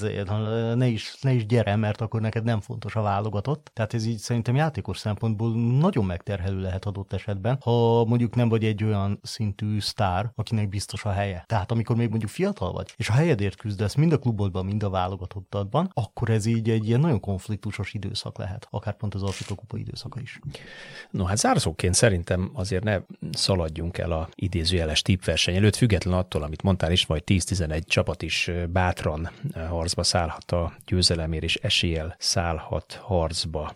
[0.74, 3.70] ne, is, ne is gyere, mert akkor neked nem fontos a válogatott.
[3.74, 8.64] Tehát ez így szerintem játékos szempontból nagyon megterhelő lehet adott esetben, ha mondjuk nem vagy
[8.64, 11.44] egy olyan szintű sztár, akinek biztos a helye.
[11.46, 14.90] Tehát amikor még mondjuk fiatal vagy, és a helyedért küzdesz mind a klubodban, mind a
[14.90, 19.76] válogatottadban, akkor ez így egy ilyen nagyon konfliktusos időszak lehet, akár pont az Afrika kupa
[19.76, 20.38] időszaka is.
[21.10, 23.00] No hát zárszóként szerintem azért ne
[23.32, 28.50] szaladjunk el a idézőjeles típverseny előtt, független attól, amit mondtál is, majd 10-11 csapat is
[28.68, 29.30] bátran
[29.68, 33.72] harcba szállhat a győzelemért, és eséllyel szállhat harcba.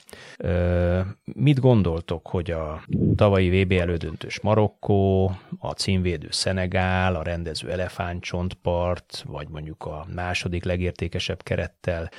[1.25, 2.83] Mit gondoltok, hogy a
[3.17, 5.27] tavalyi VB elődöntős Marokkó,
[5.59, 12.11] a címvédő Szenegál, a rendező Elefántcsontpart, vagy mondjuk a második legértékesebb kerettel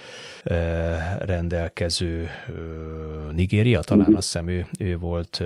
[1.19, 2.29] rendelkező
[3.31, 5.43] Nigéria, talán azt hiszem ő, ő volt,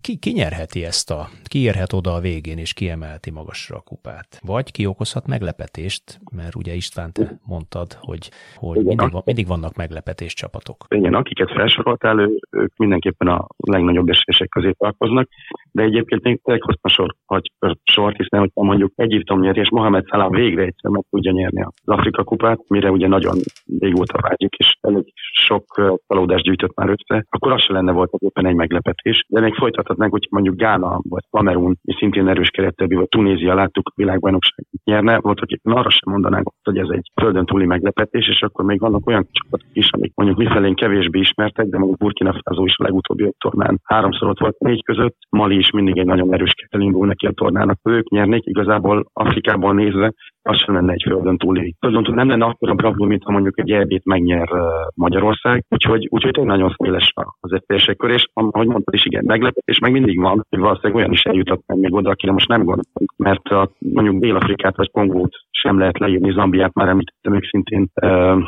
[0.00, 4.23] ki, ki nyerheti ezt a, ki érhet oda a végén, és kiemelheti magasra a kupát?
[4.40, 9.46] Vagy ki okozhat meglepetést, mert ugye István, te mondtad, hogy, hogy Igen, mindig, van, mindig
[9.46, 10.76] vannak meglepetés csapatok.
[10.88, 15.28] Igen, akiket felsoroltál, ők mindenképpen a legnagyobb esélyesek közé tartoznak,
[15.72, 17.52] de egyébként még tényleg hoztam sor, hogy
[17.82, 21.72] sort, hiszen hogyha mondjuk Egyiptom nyeri, és Mohamed Salah végre egyszer meg tudja nyerni az
[21.84, 23.36] Afrika kupát, mire ugye nagyon
[23.78, 25.12] régóta vágyjuk, és elég
[25.46, 25.64] sok
[26.06, 29.24] csalódást gyűjtött már össze, akkor az se lenne volt éppen egy meglepetés.
[29.28, 33.92] De még folytathatnánk, hogy mondjuk Gána vagy Kamerun, és szintén erős kerettel, vagy Tunézia láttuk
[34.14, 38.64] világbajnokság nyerne, volt, hogy arra sem mondanánk, hogy ez egy földön túli meglepetés, és akkor
[38.64, 42.76] még vannak olyan csapatok is, amik mondjuk mifelén kevésbé ismertek, de mondjuk Burkina Faso is
[42.78, 46.80] a legutóbbi tornán háromszor ott volt négy között, Mali is mindig egy nagyon erős kerettel
[46.80, 47.78] indul neki a tornának.
[47.82, 50.12] Ők nyernék igazából Afrikából nézve,
[50.44, 51.74] az sem lenne egy földön túli.
[51.80, 54.48] Földön túl nem lenne akkor a bravúr, mint ha mondjuk egy erbét megnyer
[54.94, 55.64] Magyarország.
[55.68, 59.92] Úgyhogy, úgyhogy tényleg nagyon széles az esélyesek kör, és ahogy mondtad is, igen, meglepetés meg
[59.92, 63.70] mindig van, hogy valószínűleg olyan is eljutott még oda, akire most nem gondolunk, mert a,
[63.78, 67.88] mondjuk Dél-Afrikát vagy Kongót sem lehet leírni, Zambiát már említettem, ők szintén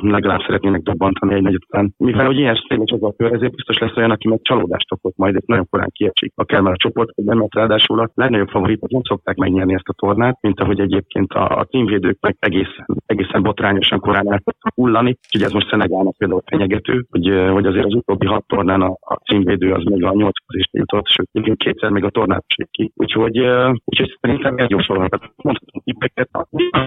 [0.01, 1.95] legalább szeretnének dobbantani egy nagy után.
[1.97, 5.13] Mivel hogy ilyen széles az a kör, ezért biztos lesz olyan, aki meg csalódást okoz
[5.17, 8.49] majd, és nagyon korán kiesik, akár már a csoport, vagy nem, mert ráadásul a legnagyobb
[8.49, 12.87] favoritok nem szokták megnyerni ezt a tornát, mint ahogy egyébként a, a címvédők meg egészen,
[13.07, 14.43] egészen botrányosan korán el
[14.75, 18.97] hullani, úgyhogy ez most Szenegálnak például fenyegető, hogy, hogy azért az utóbbi hat tornán a,
[19.01, 22.93] a címvédő az még a nyolc is jutott, sőt, még kétszer még a tornát ki.
[22.95, 23.39] Úgyhogy,
[23.85, 25.31] úgyhogy szerintem egy jó sorolhat.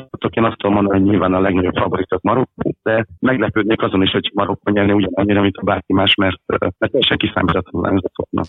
[0.10, 4.12] Tippeket, én azt tudom mondani, hogy nyilván a legnagyobb favoritok Marokkó, de meglepődnék azon is,
[4.12, 8.42] hogy Marokkó nyerni ugyanannyira, mint a bárki más, mert, mert teljesen kiszámíthatatlan ez a.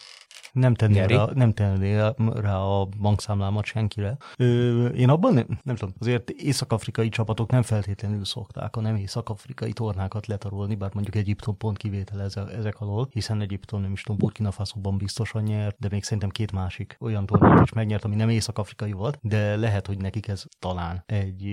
[0.53, 1.96] Nem tenné, rá, nem tenné
[2.34, 4.16] rá a bankszámlámat senkire.
[4.36, 9.72] Ö, én abban nem, nem tudom, azért észak-afrikai csapatok nem feltétlenül szokták a nem észak-afrikai
[9.72, 12.22] tornákat letarolni, bár mondjuk Egyiptom pont kivétel
[12.57, 16.53] ezek alól, hiszen Egyiptom nem is tudom, Burkina Faso-ban biztosan nyert, de még szerintem két
[16.53, 21.03] másik olyan tornát is megnyert, ami nem észak-afrikai volt, de lehet, hogy nekik ez talán
[21.07, 21.44] egy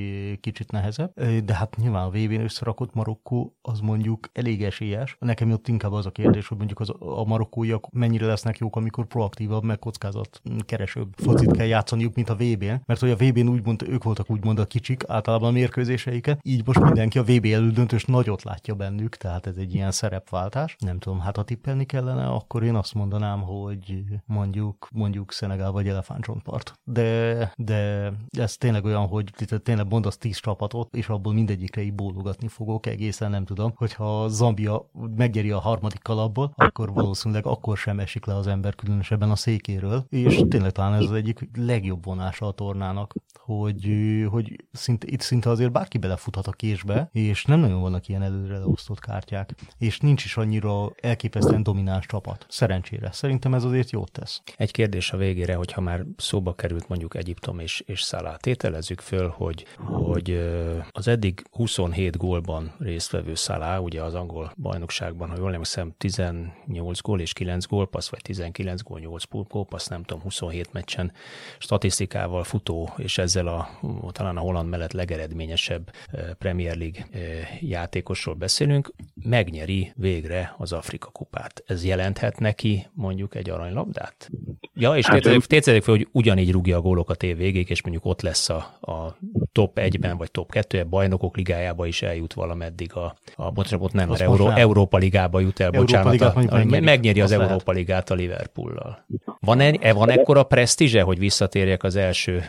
[0.41, 1.13] kicsit nehezebb.
[1.43, 5.15] De hát nyilván a VB-n összerakott Marokkó az mondjuk elég esélyes.
[5.19, 9.05] Nekem ott inkább az a kérdés, hogy mondjuk az, a marokkóiak mennyire lesznek jók, amikor
[9.05, 13.83] proaktívabb, meg kockázat keresőbb focit kell játszaniuk, mint a VB-n, mert hogy a VB-n úgymond,
[13.87, 18.43] ők voltak úgymond a kicsik általában a mérkőzéseiket, így most mindenki a VB elődöntős nagyot
[18.43, 20.75] látja bennük, tehát ez egy ilyen szerepváltás.
[20.79, 25.87] Nem tudom, hát ha tippelni kellene, akkor én azt mondanám, hogy mondjuk, mondjuk Szenegál vagy
[25.87, 26.73] Elefántcsontpart.
[26.83, 29.31] De, de ez tényleg olyan, hogy
[29.63, 34.89] tényleg mondasz tíz csapatot, és abból mindegyikre így bólogatni fogok egészen, nem tudom, hogyha Zambia
[35.15, 40.05] megnyeri a harmadik kalapból, akkor valószínűleg akkor sem esik le az ember különösebben a székéről,
[40.09, 43.87] és tényleg talán ez az egyik legjobb vonása a tornának, hogy,
[44.29, 48.57] hogy szinte, itt szinte azért bárki belefuthat a késbe, és nem nagyon vannak ilyen előre
[48.57, 52.45] leosztott kártyák, és nincs is annyira elképesztően domináns csapat.
[52.49, 53.11] Szerencsére.
[53.11, 54.41] Szerintem ez azért jót tesz.
[54.57, 58.35] Egy kérdés a végére, hogyha már szóba került mondjuk Egyiptom és, és Szalá.
[58.35, 60.51] Tételezzük föl, hogy, hogy
[60.91, 67.19] az eddig 27 gólban résztvevő Szalá, ugye az angol bajnokságban, ha jól emlékszem, 18 gól
[67.19, 71.11] és 9 gólpassz, vagy 19 gól, 8 gólpassz, nem tudom, 27 meccsen
[71.57, 73.69] statisztikával futó, és ezzel a
[74.11, 75.91] talán a holland mellett legeredményesebb
[76.37, 77.07] Premier League
[77.59, 78.93] játékosról beszélünk,
[79.23, 81.63] megnyeri végre az Afrika kupát.
[81.65, 84.29] Ez jelenthet neki mondjuk egy aranylabdát?
[84.73, 88.21] Ja, és hát tételezzük fel, hogy ugyanígy rúgja a gólokat év végéig, és mondjuk ott
[88.21, 89.17] lesz a, a
[89.51, 94.21] top 1-ben, vagy top 2 bajnokok ligájába is eljut valameddig a, a bocsánat, nem, mert
[94.21, 98.15] Euró, Európa ligába jut el, Európa bocsánat, ligát, a, megnyeri, megnyeri az Európa ligát a
[98.57, 99.05] Liverpoollal.
[99.39, 102.45] Van, e, van ekkora presztízse, hogy visszatérjek az első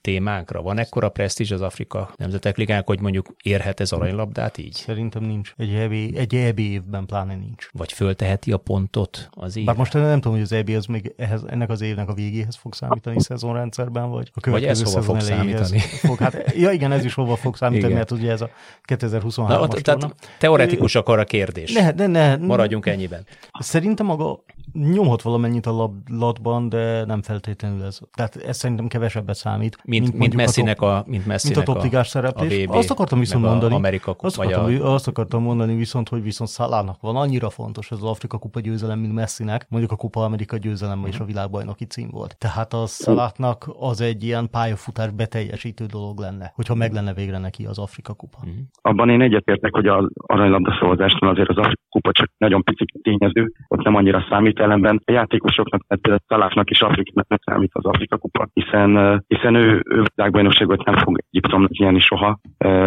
[0.00, 0.62] témánkra?
[0.62, 4.72] Van ekkora presztízs az Afrika Nemzetek Ligák, hogy mondjuk érhet ez aranylabdát így?
[4.72, 5.54] Szerintem nincs.
[5.56, 7.68] Egy EB, egy EB évben pláne nincs.
[7.72, 9.64] Vagy fölteheti a pontot az év?
[9.64, 12.56] Bár most nem tudom, hogy az EB az még ehhez, ennek az évnek a végéhez
[12.56, 15.78] fog számítani szezonrendszerben, vagy a következő vagy ez hova fog számítani?
[15.78, 17.96] Fog, hát, ja igen, ez is hova fog számítani, igen.
[17.96, 18.50] mert ugye ez a
[18.86, 21.72] 2023-as Tehát teoretikus akar a kérdés.
[21.72, 23.26] Ne, ne, ne, Maradjunk ennyiben.
[23.58, 27.98] Szerintem maga nyomhat valamennyit a latban, de nem feltétlenül ez.
[28.14, 29.78] Tehát ez szerintem kevesebbet számít.
[29.84, 32.62] Mint, mint, mint Messinek a, mint Messinek mint a topligás szereplés.
[32.62, 33.74] A VB, azt akartam viszont mondani.
[33.74, 34.92] Amerika, azt, akartam, a...
[34.92, 38.98] azt akartam mondani viszont, hogy viszont Szalának van annyira fontos ez az Afrika kupa győzelem,
[38.98, 42.38] mint Messinek, mondjuk a Kupa Amerika győzelem és a világbajnoki cím volt.
[42.38, 47.64] Tehát a Szalátnak az egy ilyen pályafutás beteljesítő dolog lenne, hogyha meg lenne végre neki
[47.64, 48.38] az Afrika kupa.
[48.46, 48.60] Mm.
[48.82, 53.52] Abban én egyetértek, hogy az aranylabda szavazásnál azért az Afrika kupa csak nagyon pici tényező,
[53.68, 55.00] ott nem annyira számít ellenben.
[55.04, 59.82] A játékosoknak, tehát például Szalátnak is Afrikának nem számít az Afrika kupa, hiszen, hiszen ő,
[59.90, 62.38] ő világbajnokságot nem fog Egyiptomnak nyerni soha,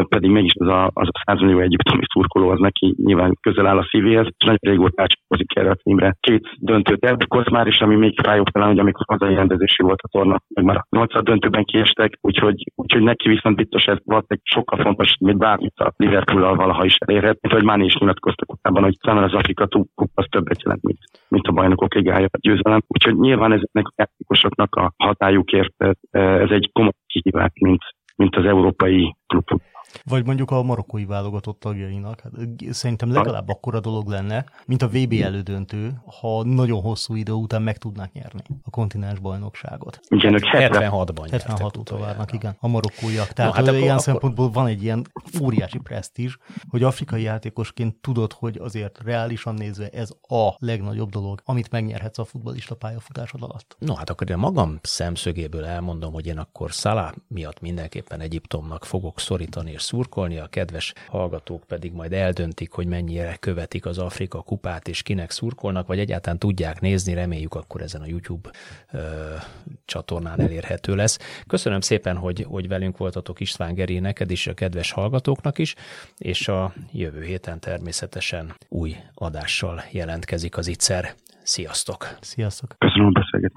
[0.09, 3.77] pedig mégis az a, az a 100 millió egyiptomi szurkoló az neki nyilván közel áll
[3.77, 6.15] a szívéhez, és nagyon régóta átcsapozik erre a címre.
[6.19, 10.07] Két döntőt elbukoz már, és ami még fájóbb talán, hogy amikor hazai rendezési volt a
[10.07, 14.41] torna, meg már a nyolcad döntőben kiestek, úgyhogy, úgyhogy neki viszont biztos ez volt egy
[14.43, 18.83] sokkal fontos, mint bármit a liverpool valaha is elérhet, mint hogy Máni is nyilatkoztak utában,
[18.83, 22.81] hogy számára az Afrika kupa az többet jelent, mint, mint a bajnokok ligája a győzelem.
[22.87, 25.73] Úgyhogy nyilván ezeknek a játékosoknak a hatályukért
[26.11, 27.81] ez egy komoly kihívás, mint,
[28.21, 29.70] mint az európai klubok.
[30.03, 32.19] Vagy mondjuk a marokkói válogatott tagjainak.
[32.19, 32.31] Hát,
[32.69, 37.77] szerintem legalább akkora dolog lenne, mint a VB elődöntő, ha nagyon hosszú idő után meg
[37.77, 39.99] tudnák nyerni a kontinens bajnokságot.
[40.07, 43.27] Igen, ők 76-ban 76 óta várnak, igen, a marokkóiak.
[43.27, 44.01] Tehát no, hát ilyen akkor...
[44.01, 45.05] szempontból van egy ilyen
[45.41, 46.37] óriási presztízs,
[46.69, 52.25] hogy afrikai játékosként tudod, hogy azért reálisan nézve ez a legnagyobb dolog, amit megnyerhetsz a
[52.25, 53.75] futballista pályafutásod alatt.
[53.79, 59.19] No, hát akkor én magam szemszögéből elmondom, hogy én akkor Szalá miatt mindenképpen Egyiptomnak fogok
[59.19, 64.87] szorítani, és szurkolni, a kedves hallgatók pedig majd eldöntik, hogy mennyire követik az Afrika kupát,
[64.87, 68.49] és kinek szurkolnak, vagy egyáltalán tudják nézni, reméljük akkor ezen a YouTube
[68.91, 68.99] ö,
[69.85, 71.43] csatornán elérhető lesz.
[71.47, 75.75] Köszönöm szépen, hogy, hogy velünk voltatok István Geri, neked is, a kedves hallgatóknak is,
[76.17, 81.13] és a jövő héten természetesen új adással jelentkezik az ICER.
[81.43, 82.17] Sziasztok!
[82.21, 82.75] Sziasztok!
[82.77, 83.49] Köszönöm a beszélgetést!